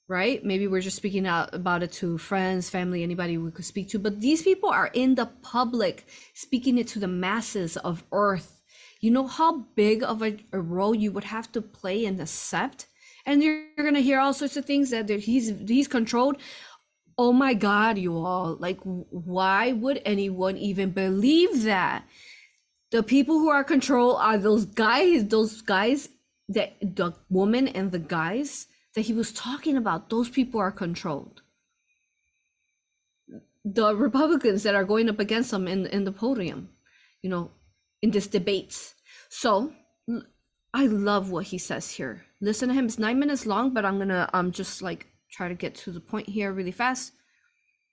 [0.08, 0.44] right?
[0.44, 3.98] Maybe we're just speaking out about it to friends, family, anybody we could speak to.
[3.98, 8.62] But these people are in the public, speaking it to the masses of Earth.
[9.00, 12.86] You know how big of a, a role you would have to play and accept?
[13.26, 16.36] And you're, you're gonna hear all sorts of things that he's he's controlled.
[17.18, 18.56] Oh my God, you all!
[18.60, 22.04] Like, why would anyone even believe that?
[22.90, 26.08] the people who are controlled are those guys those guys
[26.48, 30.08] that the woman and the guys that he was talking about.
[30.08, 31.42] Those people are controlled.
[33.64, 36.70] The republicans that are going up against him in in the podium
[37.22, 37.50] you know
[38.02, 38.94] in this debates.
[39.28, 39.72] So
[40.72, 42.24] i love what he says here.
[42.40, 42.86] Listen to him.
[42.86, 46.00] It's nine minutes long but i'm gonna um just like try to get to the
[46.00, 47.12] point here really fast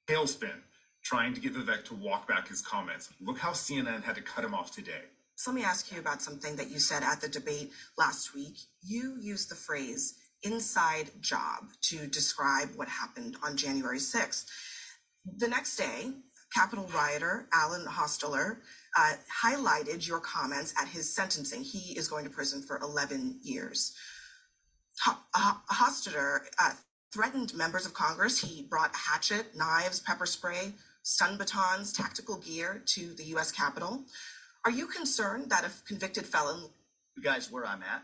[0.08, 0.60] tailspin
[1.04, 3.10] trying to get Vivek to walk back his comments.
[3.22, 5.02] Look how CNN had to cut him off today.
[5.36, 8.58] So let me ask you about something that you said at the debate last week.
[8.82, 14.46] You used the phrase inside job to describe what happened on January 6th.
[15.38, 16.12] The next day,
[16.54, 18.58] Capitol rioter Alan Hostetter
[18.98, 19.14] uh,
[19.44, 21.64] highlighted your comments at his sentencing.
[21.64, 23.96] He is going to prison for 11 years.
[25.04, 26.72] Ho- Hostetter uh,
[27.14, 28.39] threatened members of Congress.
[28.39, 34.01] He brought a hatchet, knives, pepper spray, stun batons, tactical gear to the US Capitol.
[34.66, 36.70] Are you concerned that a convicted felon,
[37.16, 38.03] you guys, where I'm at,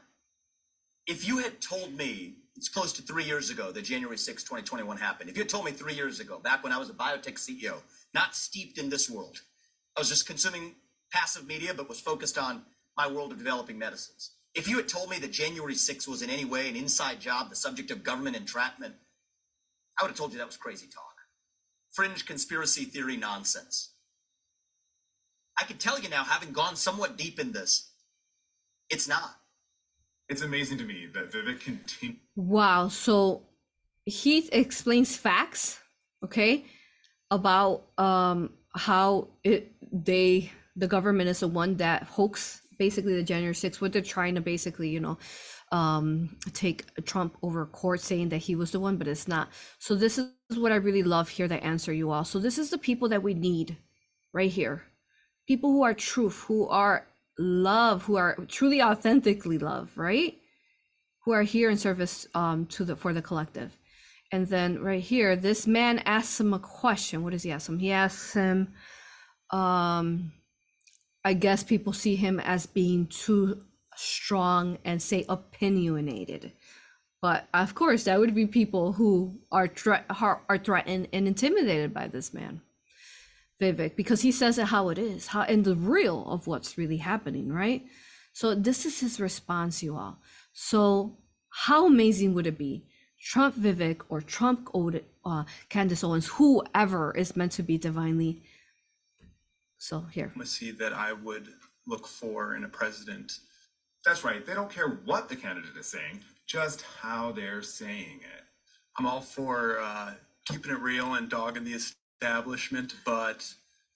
[1.07, 4.97] if you had told me it's close to three years ago that January 6, 2021
[4.97, 7.35] happened, if you had told me three years ago, back when I was a biotech
[7.35, 7.77] CEO,
[8.13, 9.41] not steeped in this world,
[9.97, 10.75] I was just consuming
[11.11, 12.61] passive media, but was focused on
[12.95, 14.31] my world of developing medicines.
[14.55, 17.49] If you had told me that January 6 was in any way an inside job,
[17.49, 18.95] the subject of government entrapment,
[19.99, 21.09] I would have told you that was crazy talk
[21.91, 23.93] fringe conspiracy theory nonsense.
[25.59, 27.91] I can tell you now, having gone somewhat deep in this,
[28.89, 29.35] it's not.
[30.29, 32.19] It's amazing to me that Vivek continues.
[32.35, 32.87] Wow.
[32.87, 33.41] So
[34.05, 35.79] he explains facts,
[36.23, 36.65] okay,
[37.31, 43.53] about um how it they the government is the one that hoax basically the January
[43.53, 45.19] 6th, what they're trying to basically, you know,
[45.71, 49.49] um, take Trump over court saying that he was the one, but it's not.
[49.77, 52.23] So this is what I really love here that answer you all.
[52.23, 53.77] So this is the people that we need
[54.33, 54.83] right here.
[55.47, 57.05] People who are truth, who are
[57.37, 60.35] love, who are truly authentically love, right?
[61.25, 63.77] Who are here in service um to the for the collective.
[64.31, 67.23] And then right here, this man asks him a question.
[67.23, 67.79] What does he ask him?
[67.79, 68.73] He asks him,
[69.49, 70.31] um,
[71.23, 73.61] I guess people see him as being too
[73.95, 76.53] strong and say opinionated.
[77.21, 82.07] But of course that would be people who are thre- are threatened and intimidated by
[82.07, 82.61] this man
[83.61, 86.97] vivek because he says it how it is how in the real of what's really
[86.97, 87.85] happening right?
[88.31, 90.19] So this is his response you all.
[90.53, 91.17] So
[91.49, 92.85] how amazing would it be?
[93.21, 94.69] Trump vivek or trump
[95.25, 98.43] uh, candace owens whoever is meant to be divinely
[99.79, 101.47] so here see that i would
[101.87, 103.39] look for in a president
[104.05, 104.45] that's right.
[104.45, 108.43] They don't care what the candidate is saying, just how they're saying it.
[108.97, 110.13] I'm all for uh,
[110.45, 113.45] keeping it real and dogging the establishment, but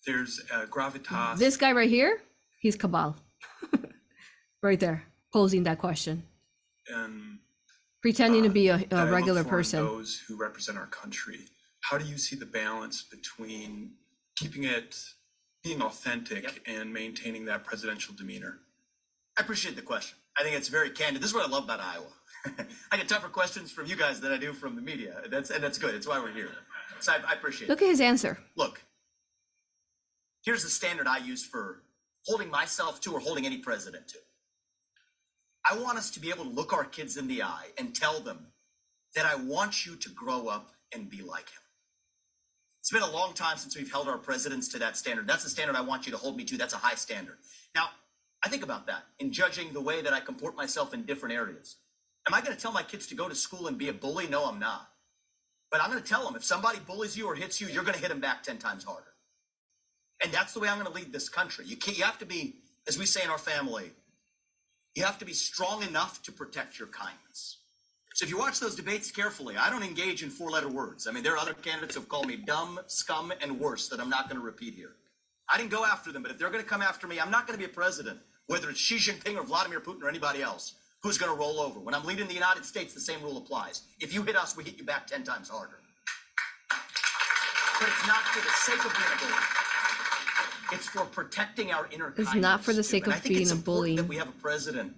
[0.06, 1.38] there's uh, gravitas.
[1.38, 2.22] This guy right here,
[2.60, 3.16] he's Cabal.
[4.62, 6.24] right there, posing that question.
[6.90, 7.40] And
[8.02, 9.86] pretending uh, to be a, a regular person.
[9.86, 11.40] Those who represent our country.
[11.82, 13.92] How do you see the balance between
[14.36, 14.98] keeping it,
[15.64, 16.54] being authentic, yep.
[16.66, 18.60] and maintaining that presidential demeanor?
[19.38, 20.18] I appreciate the question.
[20.38, 21.22] I think it's very candid.
[21.22, 22.68] This is what I love about Iowa.
[22.92, 25.22] I get tougher questions from you guys than I do from the media.
[25.30, 25.96] That's and that's good.
[25.96, 26.50] It's why we're here.
[27.00, 27.70] So I, I appreciate it.
[27.70, 27.86] Look it.
[27.86, 28.38] at his answer.
[28.56, 28.84] Look,
[30.44, 31.84] here's the standard I use for
[32.26, 34.18] holding myself to or holding any president to.
[35.70, 38.20] I want us to be able to look our kids in the eye and tell
[38.20, 38.48] them
[39.16, 41.63] that I want you to grow up and be like him.
[42.84, 45.26] It's been a long time since we've held our presidents to that standard.
[45.26, 46.58] That's the standard I want you to hold me to.
[46.58, 47.38] That's a high standard.
[47.74, 47.86] Now,
[48.44, 51.78] I think about that in judging the way that I comport myself in different areas.
[52.28, 54.28] Am I going to tell my kids to go to school and be a bully?
[54.28, 54.90] No, I'm not.
[55.72, 57.96] But I'm going to tell them if somebody bullies you or hits you, you're going
[57.96, 59.14] to hit them back 10 times harder.
[60.22, 61.64] And that's the way I'm going to lead this country.
[61.66, 62.56] You, you have to be,
[62.86, 63.92] as we say in our family,
[64.94, 67.60] you have to be strong enough to protect your kindness.
[68.14, 71.08] So if you watch those debates carefully, I don't engage in four letter words.
[71.08, 74.00] I mean, there are other candidates who have called me dumb, scum, and worse that
[74.00, 74.96] I'm not going to repeat here.
[75.50, 77.48] I didn't go after them, but if they're going to come after me, I'm not
[77.48, 80.76] going to be a president whether it's Xi Jinping or Vladimir Putin or anybody else,
[81.02, 81.80] who's going to roll over.
[81.80, 83.84] When I'm leading the United States, the same rule applies.
[84.00, 85.80] If you hit us, we hit you back 10 times harder.
[87.80, 89.44] But it's not for the sake of being a bully.
[90.72, 93.50] It's for protecting our inner It's not for the kindness, sake of I think it's
[93.50, 93.96] being a important bully.
[93.96, 94.96] That we have a president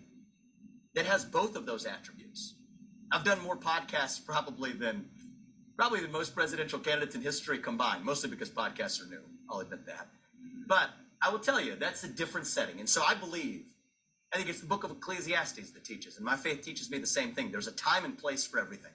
[0.93, 2.55] that has both of those attributes.
[3.12, 5.06] I've done more podcasts probably than
[5.78, 9.22] probably than most presidential candidates in history combined, mostly because podcasts are new.
[9.49, 10.08] I'll admit that.
[10.68, 10.89] But
[11.22, 12.80] I will tell you, that's a different setting.
[12.80, 13.64] And so I believe,
[14.34, 17.08] I think it's the book of Ecclesiastes that teaches, and my faith teaches me the
[17.08, 17.51] same thing.
[17.51, 18.91] There's a time and place for everything.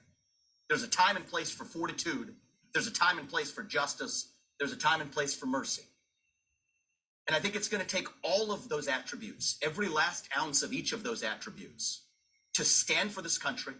[0.69, 2.33] There's a time and place for fortitude.
[2.73, 4.31] There's a time and place for justice.
[4.59, 5.83] There's a time and place for mercy.
[7.27, 10.73] And I think it's going to take all of those attributes, every last ounce of
[10.73, 12.01] each of those attributes,
[12.53, 13.73] to stand for this country,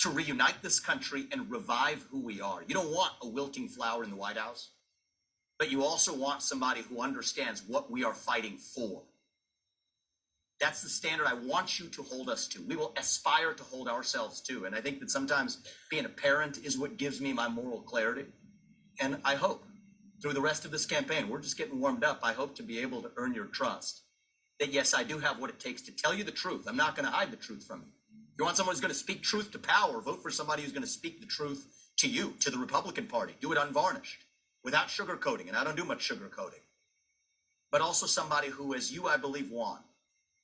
[0.00, 2.62] to reunite this country and revive who we are.
[2.66, 4.70] You don't want a wilting flower in the White House,
[5.58, 9.02] but you also want somebody who understands what we are fighting for.
[10.58, 12.62] That's the standard I want you to hold us to.
[12.62, 14.64] We will aspire to hold ourselves to.
[14.64, 15.58] And I think that sometimes
[15.90, 18.24] being a parent is what gives me my moral clarity.
[19.00, 19.64] And I hope
[20.22, 22.20] through the rest of this campaign, we're just getting warmed up.
[22.22, 24.02] I hope to be able to earn your trust
[24.58, 26.64] that yes, I do have what it takes to tell you the truth.
[26.66, 27.92] I'm not going to hide the truth from you.
[28.38, 30.82] You want someone who's going to speak truth to power, vote for somebody who's going
[30.82, 31.66] to speak the truth
[31.98, 33.34] to you, to the Republican Party.
[33.40, 34.24] Do it unvarnished,
[34.62, 35.48] without sugarcoating.
[35.48, 36.60] And I don't do much sugarcoating.
[37.70, 39.82] But also somebody who, as you, I believe, want,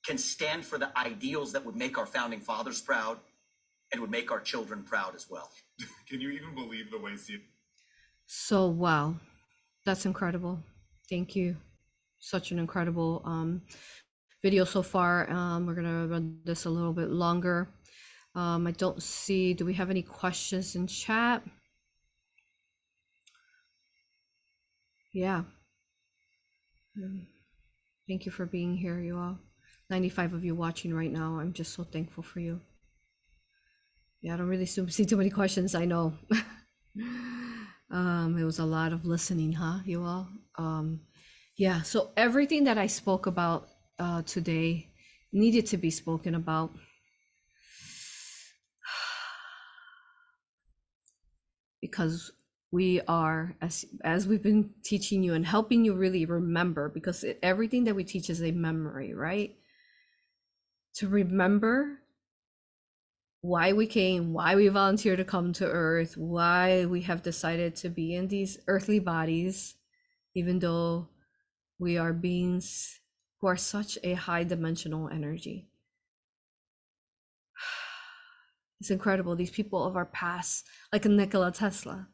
[0.05, 3.19] can stand for the ideals that would make our founding fathers proud
[3.91, 5.49] and would make our children proud as well.
[6.09, 7.37] Can you even believe the way C-
[8.25, 9.15] So wow,
[9.85, 10.59] that's incredible.
[11.09, 11.55] Thank you.
[12.19, 13.61] Such an incredible um,
[14.41, 15.29] video so far.
[15.31, 17.69] Um, we're gonna run this a little bit longer.
[18.35, 19.53] Um, I don't see.
[19.53, 21.43] Do we have any questions in chat?
[25.13, 25.43] Yeah.
[26.97, 27.27] Um,
[28.07, 29.37] Thank you for being here, you all.
[29.89, 31.39] 95 of you watching right now.
[31.39, 32.59] I'm just so thankful for you.
[34.21, 35.73] Yeah, I don't really see see too many questions.
[35.75, 36.13] I know.
[37.91, 40.27] um, it was a lot of listening, huh, you all?
[40.57, 41.01] Um,
[41.55, 43.69] yeah, so everything that I spoke about
[43.99, 44.89] uh, today
[45.31, 46.71] needed to be spoken about.
[51.83, 52.31] Because
[52.71, 57.37] we are, as as we've been teaching you and helping you really remember, because it,
[57.43, 59.53] everything that we teach is a memory, right?
[60.95, 61.99] To remember
[63.41, 67.89] why we came, why we volunteered to come to Earth, why we have decided to
[67.89, 69.75] be in these earthly bodies,
[70.33, 71.09] even though
[71.79, 73.01] we are beings
[73.41, 75.67] who are such a high dimensional energy.
[78.83, 79.33] It's incredible.
[79.33, 82.09] These people of our past, like Nikola Tesla,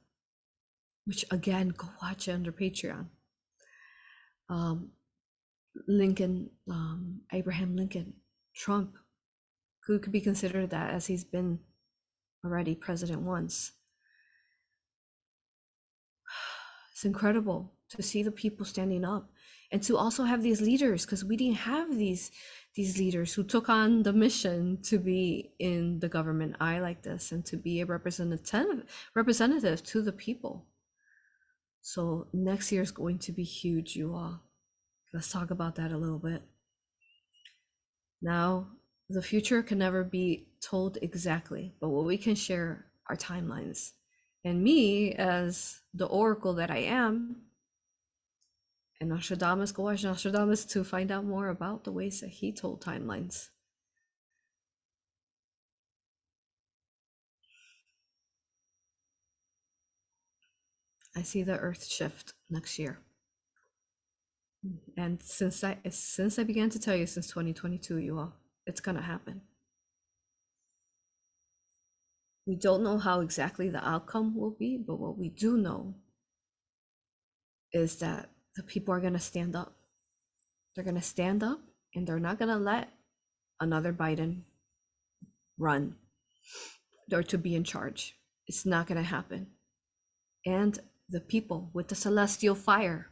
[1.06, 3.08] which again, go watch it under Patreon.
[4.50, 4.92] Um,
[5.88, 8.14] Lincoln, um, Abraham Lincoln,
[8.56, 8.98] Trump,
[9.88, 11.58] who could be considered that as he's been
[12.46, 13.72] already president once.
[16.92, 19.32] It's incredible to see the people standing up
[19.72, 22.30] and to also have these leaders because we didn't have these
[22.80, 27.34] these leaders who took on the mission to be in the government eye like this
[27.34, 30.66] and to be a representative representative to the people.
[31.82, 34.40] So next year is going to be huge, you all.
[35.14, 36.42] Let's talk about that a little bit.
[38.22, 38.68] Now,
[39.10, 43.92] the future can never be told exactly, but what we can share are timelines.
[44.46, 47.42] And me, as the oracle that I am,
[49.00, 52.84] and Nostradamus, go watch Nostradamus to find out more about the ways that he told
[52.84, 53.50] timelines.
[61.16, 63.00] I see the earth shift next year.
[64.98, 68.34] And since I since I began to tell you since 2022, you all,
[68.66, 69.42] it's gonna happen.
[72.46, 75.96] We don't know how exactly the outcome will be, but what we do know
[77.72, 78.30] is that
[78.60, 79.74] the people are gonna stand up.
[80.76, 81.62] They're gonna stand up
[81.96, 82.90] and they're not gonna let
[83.62, 84.42] another Biden
[85.58, 85.96] run
[87.10, 88.18] or to be in charge.
[88.48, 89.48] It's not gonna happen.
[90.46, 90.78] And
[91.08, 93.08] the people with the celestial fire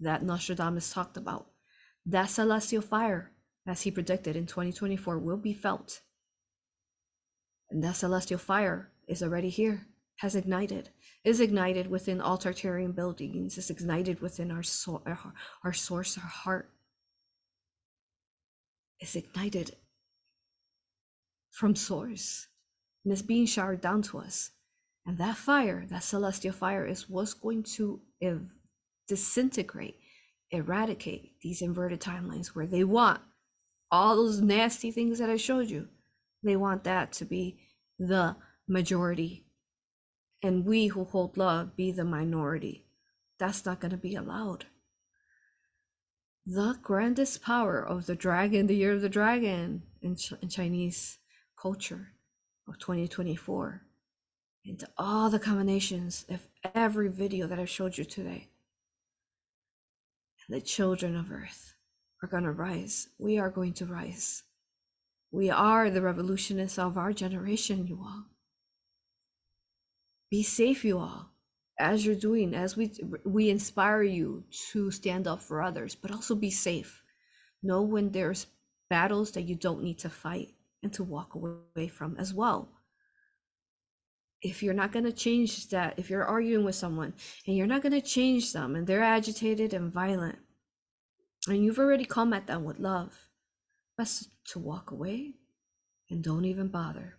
[0.00, 1.50] that Nostradamus talked about.
[2.06, 3.32] That celestial fire,
[3.66, 6.00] as he predicted in 2024, will be felt.
[7.70, 9.86] And that celestial fire is already here,
[10.18, 10.90] has ignited,
[11.24, 15.18] is ignited within all Tartarian buildings, is ignited within our, so- our,
[15.64, 16.70] our source, our heart.
[19.00, 19.76] Is ignited
[21.52, 22.48] from source
[23.04, 24.50] and is being showered down to us.
[25.06, 28.50] And that fire, that celestial fire, is what's going to ev-
[29.06, 29.96] disintegrate,
[30.50, 33.20] eradicate these inverted timelines where they want
[33.90, 35.88] all those nasty things that I showed you
[36.42, 37.58] They want that to be
[37.98, 38.36] the
[38.68, 39.46] majority.
[40.42, 42.84] And we who hold love be the minority.
[43.38, 44.66] That's not going to be allowed.
[46.46, 51.18] The grandest power of the dragon, the year of the dragon in, Ch- in Chinese
[51.60, 52.12] culture
[52.66, 53.82] of 2024,
[54.64, 58.48] into all the combinations of every video that I've showed you today.
[60.48, 61.74] The children of earth
[62.22, 63.08] are going to rise.
[63.18, 64.44] We are going to rise.
[65.30, 68.24] We are the revolutionists of our generation, you all.
[70.30, 71.30] Be safe, you all,
[71.78, 72.92] as you're doing, as we
[73.24, 77.02] we inspire you to stand up for others, but also be safe.
[77.62, 78.46] Know when there's
[78.90, 82.68] battles that you don't need to fight and to walk away from as well.
[84.40, 87.14] If you're not going to change that, if you're arguing with someone
[87.46, 90.38] and you're not going to change them and they're agitated and violent,
[91.48, 93.30] and you've already come at them with love,
[93.96, 95.34] best to walk away
[96.10, 97.17] and don't even bother.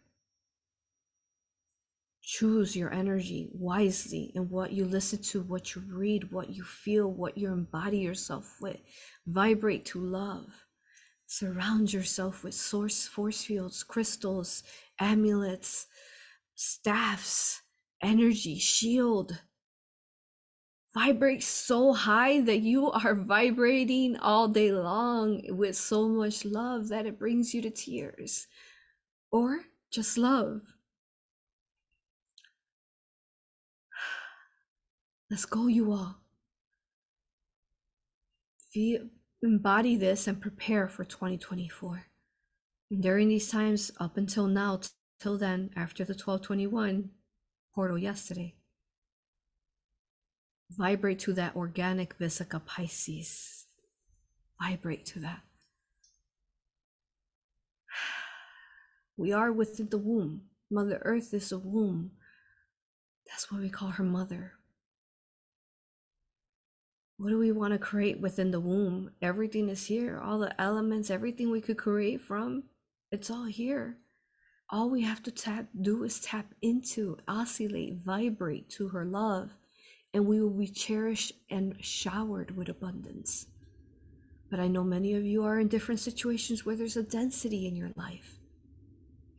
[2.31, 7.11] Choose your energy wisely in what you listen to, what you read, what you feel,
[7.11, 8.77] what you embody yourself with.
[9.26, 10.45] Vibrate to love.
[11.26, 14.61] Surround yourself with source force fields, crystals,
[14.99, 15.88] amulets,
[16.53, 17.64] staffs,
[18.03, 19.41] energy, shield.
[20.93, 27.07] Vibrate so high that you are vibrating all day long with so much love that
[27.07, 28.45] it brings you to tears.
[29.31, 30.61] Or just love.
[35.30, 36.15] Let's go, you all.
[38.72, 39.10] Feel,
[39.43, 42.06] embody this and prepare for 2024.
[42.89, 44.81] And during these times, up until now,
[45.19, 47.11] till then, after the 1221
[47.76, 48.56] portal yesterday,
[50.72, 53.65] vibrate to that organic Vesica Piscis.
[54.61, 55.41] Vibrate to that.
[59.18, 60.43] We are within the womb.
[60.72, 62.11] Mother Earth is a womb.
[63.27, 64.59] That's why we call her mother.
[67.20, 69.12] What do we want to create within the womb?
[69.22, 70.22] Everything is here.
[70.24, 72.64] All the elements, everything we could create from,
[73.12, 73.98] it's all here.
[74.70, 79.50] All we have to tap do is tap into, oscillate, vibrate to her love,
[80.14, 83.48] and we will be cherished and showered with abundance.
[84.50, 87.76] But I know many of you are in different situations where there's a density in
[87.76, 88.40] your life.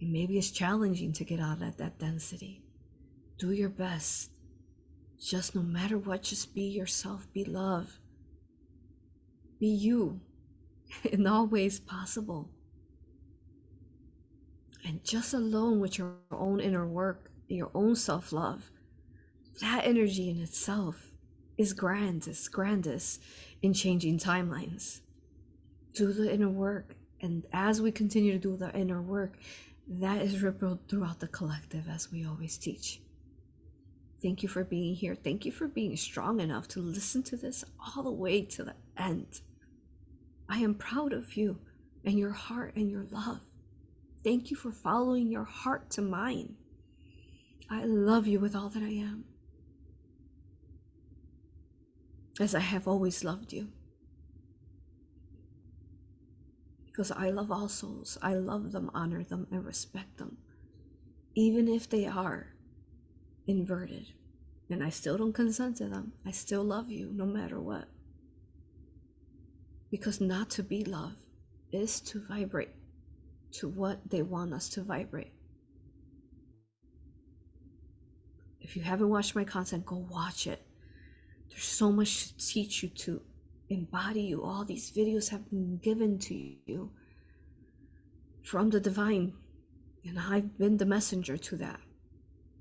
[0.03, 2.63] And maybe it's challenging to get out of that density.
[3.39, 4.33] Do your best
[5.21, 7.99] just no matter what, just be yourself, be love,
[9.59, 10.21] be you
[11.05, 12.51] in all ways possible.
[14.85, 18.71] And just alone with your own inner work, your own self love,
[19.61, 21.11] that energy in itself
[21.59, 23.23] is grandest, grandest
[23.61, 25.01] in changing timelines.
[25.93, 26.97] Do the inner work.
[27.21, 29.35] And as we continue to do the inner work,
[29.87, 33.03] that is rippled throughout the collective, as we always teach.
[34.23, 35.15] Thank you for being here.
[35.15, 38.75] Thank you for being strong enough to listen to this all the way to the
[38.97, 39.41] end.
[40.49, 41.59] I am proud of you
[42.05, 43.41] and your heart and your love.
[44.23, 46.57] Thank you for following your heart to mine.
[47.71, 49.25] I love you with all that I am,
[52.39, 53.69] as I have always loved you.
[56.87, 58.19] Because I love all souls.
[58.21, 60.37] I love them, honor them, and respect them,
[61.35, 62.50] even if they are
[63.47, 64.07] inverted.
[64.69, 66.13] And I still don't consent to them.
[66.25, 67.89] I still love you no matter what.
[69.91, 71.17] Because not to be love
[71.73, 72.71] is to vibrate
[73.53, 75.33] to what they want us to vibrate.
[78.61, 80.63] If you haven't watched my content, go watch it.
[81.49, 83.21] There's so much to teach you to
[83.69, 84.45] embody you.
[84.45, 86.91] All these videos have been given to you
[88.45, 89.33] from the divine,
[90.05, 91.81] and I've been the messenger to that.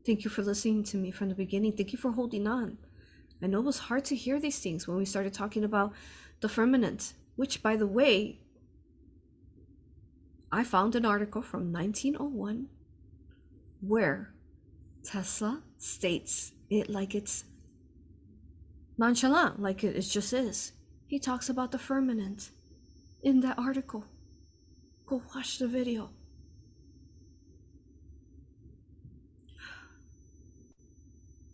[0.10, 1.74] Thank you for listening to me from the beginning.
[1.74, 2.80] Thank you for holding on.
[3.44, 5.94] I know it was hard to hear these things when we started talking about
[6.40, 8.40] the firmament, which, by the way,
[10.52, 12.70] I found an article from 1901
[13.82, 14.34] where
[15.04, 17.44] Tesla states it like it's
[18.98, 20.72] nonchalant, like it just is.
[21.06, 22.50] He talks about the firmament
[23.22, 24.06] in that article.
[25.06, 26.10] Go watch the video.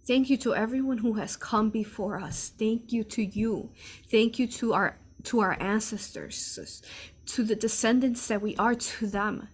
[0.08, 2.52] Thank you to everyone who has come before us.
[2.60, 3.72] Thank you to you.
[4.12, 6.84] Thank you to our to our ancestors,
[7.26, 9.48] to the descendants that we are to them.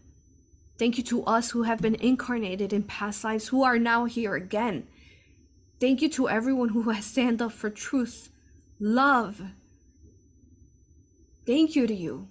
[0.77, 4.35] Thank you to us who have been incarnated in past lives who are now here
[4.35, 4.87] again.
[5.79, 8.29] Thank you to everyone who has stand up for truth,
[8.81, 9.41] love.
[11.45, 12.27] Thank you to you.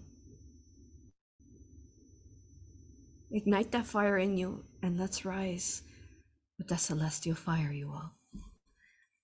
[3.30, 5.82] Ignite that fire in you and let's rise
[6.60, 8.12] with that celestial fire, you all.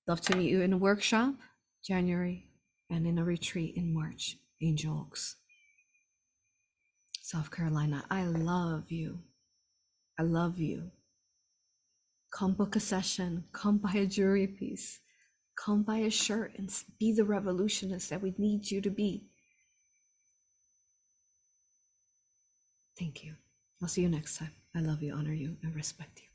[0.08, 1.34] Love to meet you in a workshop,
[1.84, 2.46] January,
[2.88, 5.36] and in a retreat in March, Angel Oaks,
[7.20, 8.04] South Carolina.
[8.10, 9.18] I love you.
[10.18, 10.90] I love you.
[12.32, 15.00] Come book a session, come buy a jewelry piece,
[15.62, 19.26] come buy a shirt and be the revolutionist that we need you to be.
[22.98, 23.34] Thank you.
[23.82, 24.52] I'll see you next time.
[24.74, 26.25] I love you, honor you, and respect you.